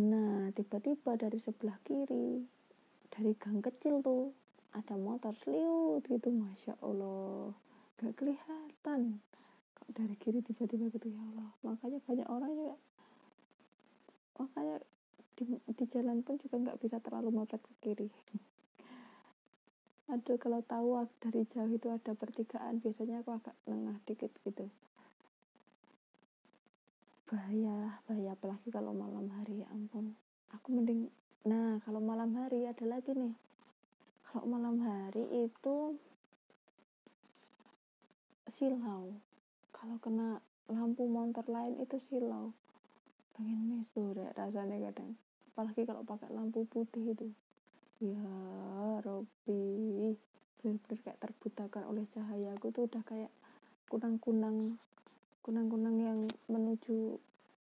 Nah 0.00 0.48
tiba-tiba 0.56 1.14
dari 1.20 1.36
sebelah 1.36 1.76
kiri 1.84 2.40
dari 3.12 3.32
gang 3.36 3.60
kecil 3.60 4.00
tuh 4.00 4.32
ada 4.74 4.96
motor 4.96 5.36
seliut 5.36 6.02
gitu 6.08 6.32
masya 6.32 6.74
allah. 6.80 7.52
Gak 8.00 8.16
kelihatan. 8.18 9.20
Dari 9.84 10.16
kiri 10.16 10.40
tiba-tiba 10.40 10.88
gitu 10.88 11.12
ya 11.12 11.20
allah. 11.20 11.52
Makanya 11.62 12.00
banyak 12.02 12.28
orang 12.28 12.52
juga 12.56 12.76
makanya 14.34 14.82
di, 15.38 15.46
di 15.62 15.84
jalan 15.86 16.26
pun 16.26 16.42
juga 16.42 16.58
nggak 16.58 16.82
bisa 16.82 16.98
terlalu 16.98 17.30
mepet 17.30 17.62
ke 17.62 17.72
kiri. 17.84 18.08
Aduh 20.12 20.36
kalau 20.42 20.58
tahu 20.66 21.06
dari 21.22 21.46
jauh 21.46 21.70
itu 21.70 21.86
ada 21.92 22.18
pertigaan 22.18 22.82
biasanya 22.82 23.22
aku 23.22 23.38
agak 23.38 23.54
nengah 23.70 23.96
dikit 24.04 24.34
gitu 24.42 24.68
bahaya 27.34 27.98
bahaya 28.06 28.30
apalagi 28.38 28.70
kalau 28.70 28.94
malam 28.94 29.26
hari 29.34 29.66
ya 29.66 29.68
ampun 29.74 30.14
aku 30.54 30.70
mending 30.70 31.10
Nah, 31.44 31.76
kalau 31.84 32.00
malam 32.00 32.32
hari 32.40 32.64
ada 32.64 32.88
lagi 32.88 33.12
nih. 33.12 33.36
Kalau 34.24 34.48
malam 34.48 34.80
hari 34.80 35.44
itu 35.44 35.92
silau. 38.48 39.12
Kalau 39.76 40.00
kena 40.00 40.40
lampu 40.72 41.04
motor 41.04 41.44
lain 41.44 41.76
itu 41.84 42.00
silau. 42.00 42.56
Pengen 43.36 43.60
mesur 43.76 44.16
ya 44.16 44.32
rasanya 44.32 44.88
kadang. 44.88 45.20
Apalagi 45.52 45.84
kalau 45.84 46.00
pakai 46.00 46.32
lampu 46.32 46.64
putih 46.64 47.12
itu. 47.12 47.28
Ya, 48.00 48.24
Robi. 49.04 50.16
Bener-bener 50.64 50.98
kayak 51.04 51.20
terbutakan 51.20 51.92
oleh 51.92 52.08
cahaya. 52.08 52.56
Aku 52.56 52.72
tuh 52.72 52.88
udah 52.88 53.04
kayak 53.04 53.28
kunang-kunang 53.92 54.80
kunang-kunang 55.44 56.00
yang 56.00 56.20
menuju 56.48 57.20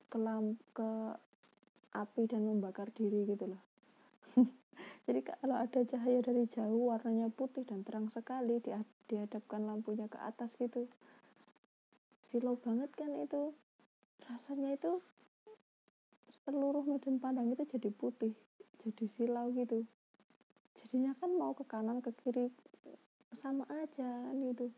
ke 0.07 0.17
lamp 0.23 0.55
ke 0.71 1.19
api 1.91 2.31
dan 2.31 2.47
membakar 2.47 2.87
diri 2.95 3.27
gitu 3.27 3.51
loh. 3.51 3.63
Jadi 5.11 5.21
kalau 5.27 5.59
ada 5.59 5.83
cahaya 5.83 6.23
dari 6.23 6.47
jauh 6.47 6.95
warnanya 6.95 7.35
putih 7.35 7.67
dan 7.67 7.83
terang 7.83 8.07
sekali 8.15 8.63
di, 8.63 8.71
dihadapkan 9.11 9.67
lampunya 9.67 10.07
ke 10.07 10.23
atas 10.23 10.55
gitu. 10.55 10.87
Silau 12.31 12.55
banget 12.63 12.95
kan 12.95 13.11
itu. 13.19 13.51
Rasanya 14.31 14.79
itu 14.79 15.03
seluruh 16.47 16.87
medan 16.87 17.19
pandang 17.19 17.51
itu 17.51 17.67
jadi 17.67 17.91
putih 17.91 18.39
jadi 18.87 19.05
silau 19.11 19.51
gitu. 19.51 19.83
Jadinya 20.79 21.11
kan 21.19 21.35
mau 21.35 21.59
ke 21.59 21.67
kanan 21.67 21.99
ke 21.99 22.15
kiri 22.23 22.55
sama 23.43 23.67
aja 23.83 24.31
kan 24.31 24.37
gitu. 24.47 24.71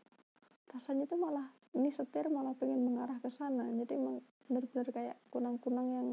Rasanya 0.73 1.05
tuh 1.05 1.21
malah 1.21 1.56
ini 1.75 1.89
setir 1.91 2.31
malah 2.31 2.55
pengen 2.55 2.85
mengarah 2.85 3.19
ke 3.19 3.27
sana. 3.33 3.67
Jadi 3.73 3.99
emang 3.99 4.23
benar-benar 4.47 4.87
kayak 4.93 5.17
kunang-kunang 5.33 5.87
yang 5.91 6.07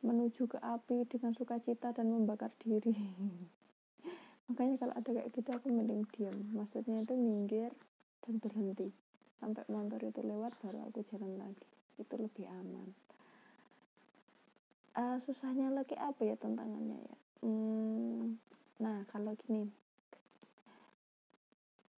menuju 0.00 0.48
ke 0.48 0.58
api 0.58 1.04
dengan 1.06 1.36
sukacita 1.36 1.92
dan 1.92 2.08
membakar 2.08 2.50
diri. 2.58 2.96
Makanya 4.50 4.82
kalau 4.82 4.94
ada 4.96 5.10
kayak 5.14 5.30
gitu 5.30 5.50
aku 5.54 5.70
mending 5.70 6.02
diam 6.10 6.34
maksudnya 6.56 7.06
itu 7.06 7.14
minggir 7.14 7.70
dan 8.26 8.42
berhenti. 8.42 8.90
Sampai 9.38 9.62
motor 9.70 10.02
itu 10.02 10.20
lewat 10.20 10.58
baru 10.58 10.90
aku 10.90 11.06
jalan 11.06 11.38
lagi. 11.38 11.68
Itu 12.00 12.18
lebih 12.18 12.50
aman. 12.50 12.88
Uh, 14.90 15.22
susahnya 15.22 15.70
lagi 15.70 15.94
apa 15.94 16.26
ya 16.26 16.34
tantangannya 16.34 16.98
ya? 16.98 17.16
Hmm, 17.46 18.36
nah 18.82 19.06
kalau 19.08 19.32
gini 19.38 19.70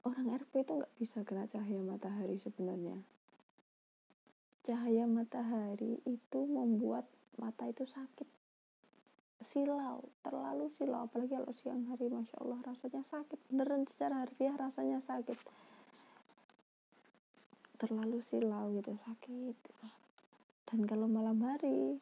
orang 0.03 0.35
RP 0.35 0.67
itu 0.67 0.73
nggak 0.83 0.95
bisa 0.99 1.19
kena 1.23 1.47
cahaya 1.47 1.83
matahari 1.83 2.37
sebenarnya. 2.43 2.99
Cahaya 4.67 5.07
matahari 5.07 5.99
itu 6.07 6.41
membuat 6.47 7.07
mata 7.39 7.67
itu 7.71 7.87
sakit. 7.87 8.27
Silau 9.43 10.07
terlalu 10.23 10.71
silau. 10.79 11.07
Apalagi 11.07 11.35
kalau 11.35 11.55
siang 11.55 11.83
hari 11.91 12.07
masya 12.07 12.39
Allah 12.39 12.63
rasanya 12.63 13.03
sakit. 13.03 13.39
Beneran 13.51 13.87
secara 13.91 14.23
harfiah 14.23 14.55
rasanya 14.55 15.03
sakit. 15.03 15.39
Terlalu 17.83 18.23
silau 18.23 18.71
gitu 18.79 18.95
sakit. 19.03 19.57
Dan 20.71 20.87
kalau 20.87 21.11
malam 21.11 21.43
hari 21.43 21.99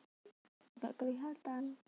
nggak 0.80 0.96
kelihatan. 1.00 1.80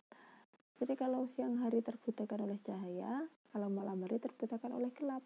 Jadi 0.80 0.92
kalau 0.96 1.28
siang 1.28 1.60
hari 1.60 1.84
terbutakan 1.84 2.48
oleh 2.48 2.58
cahaya 2.64 3.28
kalau 3.52 3.68
malam 3.68 4.00
hari 4.02 4.16
terbutakan 4.16 4.80
oleh 4.80 4.88
gelap 4.96 5.20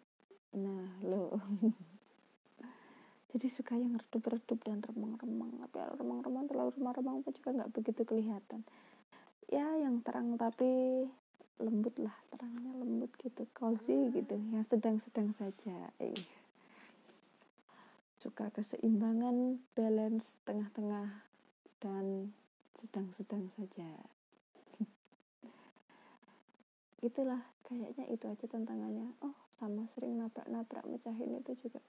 nah 0.55 0.87
lo. 1.03 1.35
Jadi 3.35 3.47
suka 3.51 3.75
yang 3.75 3.99
redup-redup 3.99 4.59
dan 4.63 4.79
remang-remang. 4.79 5.51
Tapi 5.67 5.77
remang-remang 5.99 6.47
terlalu 6.47 6.71
remang-remang 6.79 7.17
pun 7.21 7.31
juga 7.35 7.49
nggak 7.53 7.71
begitu 7.75 8.01
kelihatan. 8.07 8.63
Ya 9.51 9.67
yang 9.77 9.99
terang 10.01 10.39
tapi 10.39 11.03
lembut 11.59 11.95
lah. 11.99 12.15
Terangnya 12.31 12.71
lembut 12.79 13.11
gitu. 13.19 13.43
Cozy 13.51 14.15
gitu. 14.15 14.39
Yang 14.51 14.71
sedang-sedang 14.71 15.35
saja. 15.35 15.91
Eh. 16.01 16.15
suka 18.17 18.49
keseimbangan 18.51 19.61
balance 19.77 20.25
tengah-tengah 20.43 21.21
dan 21.79 22.33
sedang-sedang 22.75 23.47
saja. 23.53 23.87
Itulah 27.07 27.39
kayaknya 27.63 28.09
itu 28.09 28.25
aja 28.25 28.45
tantangannya. 28.49 29.13
Oh 29.21 29.46
sama 29.57 29.89
sering 29.97 30.21
nabrak-nabrak 30.21 30.85
mecahin 30.85 31.41
itu 31.41 31.57
juga. 31.65 31.81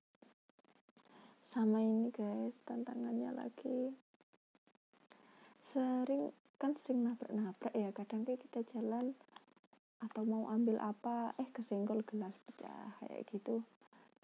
Sama 1.52 1.85
ini 1.85 2.09
guys 2.09 2.57
tantangannya 2.64 3.33
lagi. 3.37 3.92
Sering 5.72 6.33
kan 6.57 6.72
sering 6.83 7.04
nabrak-nabrak 7.04 7.72
ya 7.76 7.92
kadang 7.92 8.24
kayak 8.24 8.40
kita 8.48 8.64
jalan 8.72 9.12
atau 10.00 10.22
mau 10.24 10.48
ambil 10.48 10.81
apa 10.81 11.37
eh 11.37 11.48
kesenggol 11.52 12.00
gelas 12.09 12.33
pecah 12.48 12.96
kayak 13.04 13.28
gitu. 13.28 13.61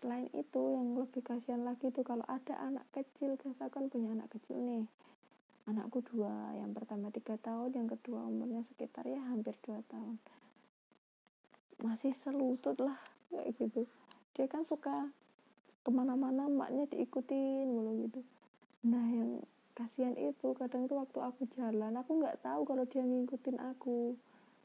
Selain 0.01 0.29
itu 0.33 0.63
yang 0.73 0.97
lebih 0.97 1.21
kasihan 1.21 1.65
lagi 1.69 1.93
tuh 1.93 2.05
kalau 2.05 2.25
ada 2.25 2.57
anak 2.61 2.89
kecil 2.97 3.37
kan 3.41 3.93
punya 3.93 4.17
anak 4.17 4.33
kecil 4.33 4.57
nih. 4.57 4.89
Anakku 5.65 6.05
dua 6.05 6.53
yang 6.61 6.77
pertama 6.77 7.09
tiga 7.09 7.41
tahun 7.41 7.73
yang 7.73 7.89
kedua 7.89 8.25
umurnya 8.25 8.65
sekitar 8.69 9.09
ya 9.09 9.21
hampir 9.21 9.57
dua 9.65 9.81
tahun. 9.89 10.17
Masih 11.81 12.13
selutut 12.21 12.77
lah 12.81 13.14
kayak 13.33 13.55
gitu. 13.61 13.87
Dia 14.35 14.47
kan 14.51 14.67
suka 14.67 15.09
ke 15.85 15.91
mana-mana 15.93 16.49
maknya 16.49 16.89
diikutin 16.91 17.69
mulu 17.69 18.09
gitu. 18.09 18.21
Nah 18.89 19.05
yang 19.13 19.45
kasihan 19.77 20.17
itu 20.17 20.55
kadang 20.57 20.87
itu 20.87 20.95
waktu 20.97 21.19
aku 21.19 21.45
jalan 21.57 21.93
aku 21.99 22.21
nggak 22.21 22.41
tahu 22.41 22.65
kalau 22.65 22.85
dia 22.89 23.05
ngikutin 23.05 23.59
aku. 23.61 24.17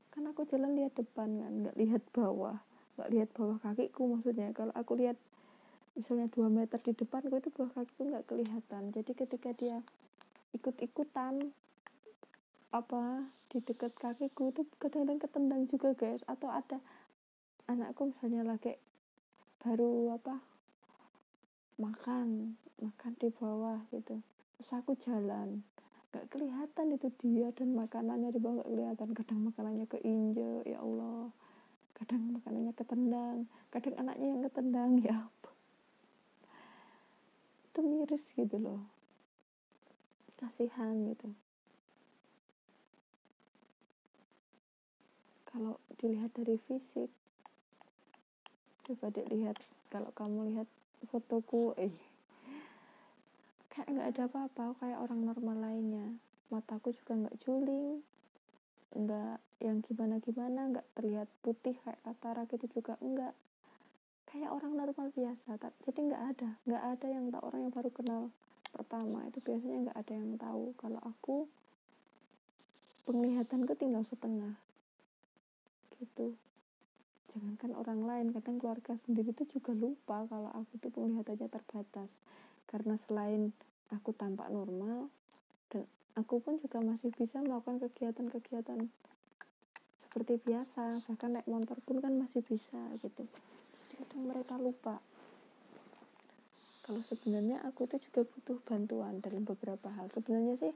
Kan 0.09 0.25
aku 0.25 0.47
jalan 0.49 0.73
lihat 0.79 0.95
depan 0.95 1.39
kan 1.39 1.53
nggak 1.67 1.77
lihat 1.77 2.03
bawah 2.15 2.57
nggak 2.99 3.09
lihat 3.15 3.29
bawah 3.31 3.57
kakiku 3.63 4.11
maksudnya. 4.11 4.51
Kalau 4.51 4.75
aku 4.75 4.99
lihat 4.99 5.15
misalnya 5.95 6.27
2 6.31 6.51
meter 6.51 6.79
di 6.83 6.91
depanku 6.91 7.35
itu 7.39 7.47
bawah 7.51 7.71
kakiku 7.71 8.11
nggak 8.11 8.27
kelihatan. 8.27 8.83
Jadi 8.91 9.11
ketika 9.15 9.49
dia 9.55 9.79
ikut-ikutan 10.51 11.55
apa 12.69 13.27
di 13.49 13.63
dekat 13.63 13.95
kakiku 13.97 14.51
itu 14.51 14.67
kadang-kadang 14.83 15.19
ketendang 15.23 15.61
juga 15.71 15.95
guys. 15.95 16.19
Atau 16.27 16.51
ada 16.51 16.83
anakku 17.69 18.09
misalnya 18.09 18.41
lagi 18.41 18.73
baru 19.61 20.17
apa 20.17 20.41
makan 21.77 22.57
makan 22.81 23.13
di 23.21 23.29
bawah 23.29 23.77
gitu. 23.93 24.25
Terus 24.57 24.71
aku 24.73 24.97
jalan 24.97 25.61
nggak 26.09 26.25
kelihatan 26.33 26.97
itu 26.97 27.13
dia 27.21 27.53
dan 27.53 27.77
makanannya 27.77 28.33
di 28.33 28.41
bawah 28.41 28.65
nggak 28.65 28.71
kelihatan. 28.73 29.07
Kadang 29.13 29.39
makanannya 29.45 29.85
keinjek 29.85 30.65
ya 30.65 30.81
Allah. 30.81 31.29
Kadang 31.93 32.33
makanannya 32.33 32.73
ketendang 32.73 33.45
kadang 33.69 33.95
anaknya 34.01 34.27
yang 34.33 34.41
ketendang 34.49 34.91
ya 35.05 35.15
apa. 35.29 35.51
Itu 37.69 37.79
miris 37.85 38.25
gitu 38.33 38.57
loh. 38.57 38.81
Kasihan 40.41 40.97
gitu. 41.05 41.29
Kalau 45.45 45.77
dilihat 46.01 46.33
dari 46.33 46.57
fisik 46.57 47.18
coba 48.89 49.13
dilihat 49.13 49.53
kalau 49.93 50.09
kamu 50.17 50.49
lihat 50.49 50.65
fotoku 51.13 51.77
eh 51.77 51.93
kayak 53.69 53.85
nggak 53.93 54.09
ada 54.17 54.21
apa-apa 54.25 54.65
kayak 54.81 54.97
orang 54.97 55.29
normal 55.29 55.57
lainnya. 55.61 56.17
Mataku 56.49 56.89
juga 56.97 57.13
nggak 57.13 57.37
juling. 57.45 58.01
Nggak 58.97 59.37
yang 59.61 59.85
gimana-gimana 59.85 60.73
nggak 60.73 60.87
terlihat 60.97 61.29
putih 61.45 61.77
kayak 61.85 62.01
katarak 62.01 62.49
itu 62.49 62.65
juga 62.81 62.97
enggak 62.97 63.37
kayak 64.25 64.49
orang 64.49 64.73
normal 64.73 65.13
biasa 65.13 65.61
jadi 65.85 65.99
nggak 66.09 66.23
ada. 66.33 66.49
Nggak 66.65 66.83
ada 66.97 67.07
yang 67.13 67.25
tak 67.29 67.45
orang 67.45 67.59
yang 67.69 67.73
baru 67.77 67.91
kenal 67.93 68.21
pertama 68.73 69.21
itu 69.29 69.37
biasanya 69.45 69.77
nggak 69.85 69.97
ada 70.01 70.13
yang 70.17 70.31
tahu. 70.41 70.65
Kalau 70.81 71.01
aku 71.05 71.45
penglihatanku 73.05 73.77
tinggal 73.77 74.01
setengah. 74.09 74.57
Gitu 76.01 76.48
jangankan 77.29 77.71
orang 77.77 78.01
lain 78.05 78.27
kadang 78.33 78.57
keluarga 78.57 78.97
sendiri 78.97 79.31
itu 79.31 79.45
juga 79.45 79.71
lupa 79.77 80.25
kalau 80.25 80.49
aku 80.53 80.81
tuh 80.81 80.89
penglihatannya 80.89 81.49
terbatas. 81.49 82.11
Karena 82.65 82.97
selain 82.97 83.53
aku 83.93 84.13
tampak 84.13 84.49
normal 84.49 85.09
dan 85.69 85.85
aku 86.17 86.41
pun 86.41 86.57
juga 86.61 86.81
masih 86.81 87.13
bisa 87.13 87.41
melakukan 87.41 87.81
kegiatan-kegiatan 87.81 88.89
seperti 90.05 90.33
biasa. 90.41 91.05
Bahkan 91.05 91.29
naik 91.37 91.47
motor 91.49 91.77
pun 91.85 92.01
kan 92.01 92.13
masih 92.17 92.41
bisa 92.45 92.81
gitu. 93.01 93.23
Jadi 93.85 93.93
kadang 94.05 94.23
mereka 94.25 94.57
lupa. 94.57 94.97
Kalau 96.85 97.05
sebenarnya 97.05 97.61
aku 97.61 97.85
itu 97.85 98.01
juga 98.09 98.25
butuh 98.25 98.57
bantuan 98.65 99.21
dalam 99.21 99.45
beberapa 99.45 99.93
hal. 99.93 100.09
Sebenarnya 100.09 100.57
sih 100.57 100.73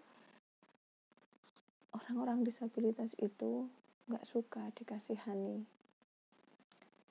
orang-orang 1.94 2.46
disabilitas 2.46 3.10
itu 3.18 3.66
nggak 4.10 4.26
suka 4.30 4.70
dikasihani 4.78 5.83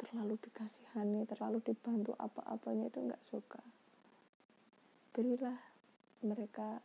terlalu 0.02 0.34
dikasihani 0.42 1.22
terlalu 1.30 1.62
dibantu 1.62 2.18
apa-apanya 2.18 2.90
itu 2.90 2.98
nggak 2.98 3.24
suka. 3.30 3.62
Berilah 5.14 5.54
mereka 6.26 6.82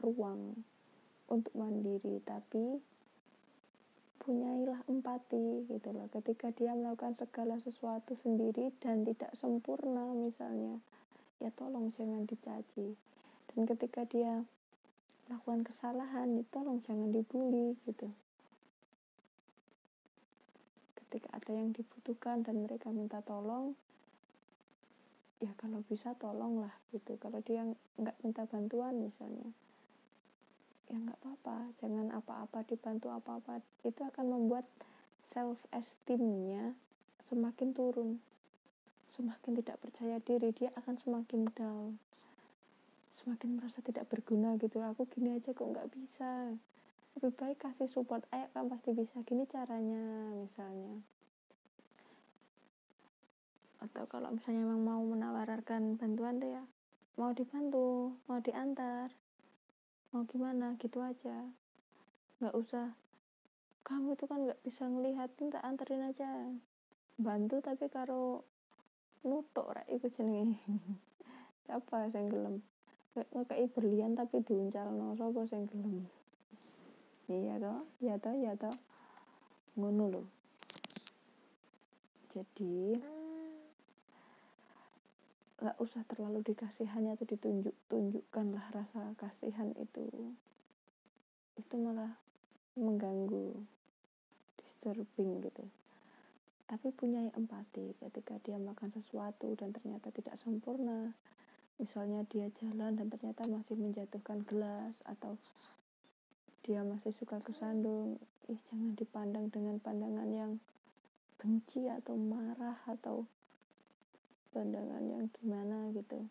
ruang 0.00 0.64
untuk 1.28 1.52
mandiri 1.52 2.24
tapi 2.24 2.80
punyailah 4.24 4.80
empati 4.88 5.68
gitu 5.68 5.88
loh. 5.92 6.08
Ketika 6.08 6.48
dia 6.52 6.72
melakukan 6.72 7.16
segala 7.16 7.60
sesuatu 7.60 8.16
sendiri 8.16 8.72
dan 8.80 9.04
tidak 9.04 9.32
sempurna 9.36 10.16
misalnya 10.16 10.80
ya 11.40 11.52
tolong 11.52 11.92
jangan 11.92 12.24
dicaci. 12.24 12.96
Dan 13.52 13.64
ketika 13.68 14.08
dia 14.08 14.44
melakukan 15.28 15.68
kesalahan 15.68 16.40
ya 16.40 16.44
tolong 16.48 16.80
jangan 16.80 17.12
dibully 17.12 17.76
gitu 17.84 18.08
ketika 21.08 21.40
ada 21.40 21.56
yang 21.56 21.72
dibutuhkan 21.72 22.44
dan 22.44 22.68
mereka 22.68 22.92
minta 22.92 23.24
tolong 23.24 23.72
ya 25.40 25.48
kalau 25.56 25.80
bisa 25.88 26.12
tolonglah 26.20 26.74
gitu. 26.92 27.16
Kalau 27.16 27.40
dia 27.40 27.64
nggak 27.96 28.16
minta 28.20 28.44
bantuan 28.44 28.94
misalnya 29.00 29.48
ya 30.92 30.96
nggak 31.00 31.18
apa-apa. 31.24 31.72
Jangan 31.80 32.12
apa-apa 32.12 32.58
dibantu 32.68 33.08
apa-apa. 33.08 33.64
Itu 33.88 34.04
akan 34.04 34.26
membuat 34.28 34.68
self 35.32 35.56
esteemnya 35.72 36.76
semakin 37.32 37.72
turun. 37.72 38.20
Semakin 39.08 39.64
tidak 39.64 39.80
percaya 39.80 40.20
diri 40.20 40.52
dia 40.52 40.68
akan 40.76 41.00
semakin 41.00 41.48
down. 41.56 41.96
Semakin 43.24 43.56
merasa 43.56 43.80
tidak 43.80 44.06
berguna 44.12 44.60
gitu. 44.60 44.84
Aku 44.84 45.08
gini 45.08 45.40
aja 45.40 45.56
kok 45.56 45.64
nggak 45.64 45.88
bisa 45.88 46.52
lebih 47.18 47.34
baik 47.34 47.58
kasih 47.58 47.90
support. 47.90 48.22
Ayo 48.30 48.46
kamu 48.54 48.78
pasti 48.78 48.94
bisa. 48.94 49.18
Gini 49.26 49.42
caranya 49.50 50.30
misalnya. 50.38 51.02
Atau 53.82 54.06
kalau 54.06 54.30
misalnya 54.30 54.62
memang 54.62 54.86
mau 54.86 55.02
menawarkan 55.02 55.98
bantuan 55.98 56.38
tuh 56.38 56.54
ya 56.54 56.62
mau 57.18 57.34
dibantu 57.34 58.14
mau 58.30 58.38
diantar 58.38 59.10
mau 60.14 60.22
gimana 60.30 60.78
gitu 60.78 61.02
aja. 61.02 61.42
Nggak 62.38 62.54
usah. 62.54 62.94
Kamu 63.82 64.14
itu 64.14 64.30
kan 64.30 64.46
nggak 64.46 64.62
bisa 64.62 64.86
ngelihat 64.86 65.34
tak 65.34 65.66
anterin 65.66 66.06
aja. 66.06 66.30
Bantu 67.18 67.58
tapi 67.58 67.90
karo 67.90 68.46
nutuk 69.26 69.74
rek 69.74 69.90
iku 69.90 70.06
jenenge. 70.14 70.62
Apa 71.66 72.14
sing 72.14 72.30
gelem? 72.30 72.62
Ngekei 73.18 73.66
berlian 73.74 74.14
tapi 74.14 74.38
diuncal 74.46 74.94
no 74.94 75.18
sapa 75.18 75.42
sing 75.50 75.66
gelem 75.66 76.06
iya 77.28 77.60
toh 77.60 77.84
iya 78.00 78.14
toh 78.16 78.34
iya 78.34 78.52
toh. 78.56 78.76
Ngono 79.76 80.04
lho. 80.08 80.22
Jadi 82.32 82.96
nggak 85.58 85.76
usah 85.82 86.06
terlalu 86.06 86.40
dikasihani 86.46 87.12
atau 87.12 87.26
ditunjuk 87.26 87.74
tunjukkanlah 87.92 88.64
rasa 88.72 89.12
kasihan 89.20 89.74
itu. 89.76 90.32
Itu 91.58 91.74
malah 91.76 92.16
mengganggu 92.78 93.58
disturbing 94.62 95.42
gitu. 95.42 95.64
Tapi 96.68 96.92
punya 96.92 97.26
empati 97.32 97.96
ketika 97.96 98.36
dia 98.44 98.60
makan 98.60 98.92
sesuatu 98.92 99.56
dan 99.56 99.72
ternyata 99.72 100.12
tidak 100.12 100.36
sempurna. 100.40 101.16
Misalnya 101.80 102.22
dia 102.28 102.50
jalan 102.60 102.98
dan 102.98 103.08
ternyata 103.08 103.48
masih 103.48 103.78
menjatuhkan 103.78 104.44
gelas 104.44 104.98
atau 105.08 105.38
dia 106.68 106.84
masih 106.84 107.16
suka 107.16 107.40
kesandung 107.40 108.20
ih 108.44 108.60
jangan 108.68 108.92
dipandang 108.92 109.48
dengan 109.48 109.80
pandangan 109.80 110.28
yang 110.28 110.60
benci 111.40 111.88
atau 111.88 112.12
marah 112.12 112.76
atau 112.84 113.24
pandangan 114.52 115.00
yang 115.08 115.32
gimana 115.32 115.88
gitu. 115.96 116.28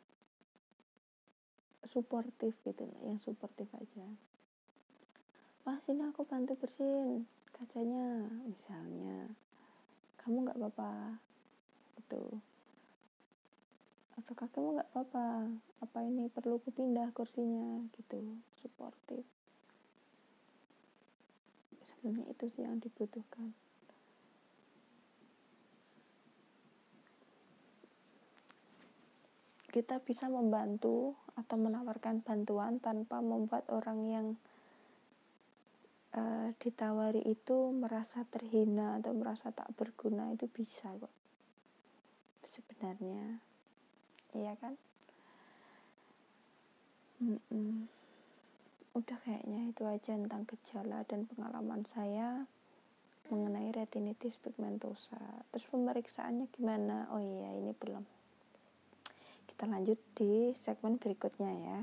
Suportif 1.90 2.54
gitu 2.62 2.86
yang 3.02 3.18
suportif 3.18 3.66
aja. 3.74 4.06
Wah 5.66 5.82
sini 5.90 6.06
aku 6.06 6.22
bantu 6.22 6.54
bersihin 6.54 7.26
kacanya 7.58 8.30
misalnya. 8.46 9.34
Kamu 10.22 10.46
nggak 10.46 10.62
apa-apa 10.62 11.18
gitu. 11.98 12.38
Atau 14.22 14.34
kamu 14.38 14.70
nggak 14.78 14.90
apa-apa? 14.94 15.50
Apa 15.82 15.98
ini 16.06 16.30
perlu 16.30 16.62
kupindah 16.62 17.10
kursinya? 17.18 17.90
Gitu 17.98 18.22
suportif 18.62 19.37
sebenarnya 22.08 22.32
itu 22.32 22.46
sih 22.48 22.64
yang 22.64 22.80
dibutuhkan. 22.80 23.52
Kita 29.68 30.00
bisa 30.00 30.32
membantu 30.32 31.20
atau 31.36 31.60
menawarkan 31.60 32.24
bantuan 32.24 32.80
tanpa 32.80 33.20
membuat 33.20 33.68
orang 33.68 34.00
yang 34.08 34.28
uh, 36.16 36.56
ditawari 36.64 37.28
itu 37.28 37.76
merasa 37.76 38.24
terhina 38.32 39.04
atau 39.04 39.12
merasa 39.12 39.52
tak 39.52 39.68
berguna 39.76 40.32
itu 40.32 40.48
bisa 40.48 40.88
kok. 40.96 41.12
Sebenarnya. 42.48 43.44
Iya 44.32 44.56
kan? 44.56 44.80
Mm 47.20 47.44
-mm. 47.52 47.97
Udah 48.98 49.18
kayaknya 49.22 49.70
itu 49.70 49.86
aja 49.86 50.18
tentang 50.18 50.50
gejala 50.50 51.06
dan 51.06 51.30
pengalaman 51.30 51.86
saya 51.86 52.50
mengenai 53.30 53.70
retinitis 53.70 54.42
pigmentosa. 54.42 55.22
Terus 55.54 55.70
pemeriksaannya 55.70 56.50
gimana? 56.50 57.06
Oh 57.14 57.22
iya 57.22 57.54
ini 57.54 57.78
belum. 57.78 58.02
Kita 59.46 59.70
lanjut 59.70 60.02
di 60.18 60.50
segmen 60.58 60.98
berikutnya 60.98 61.54
ya 61.54 61.80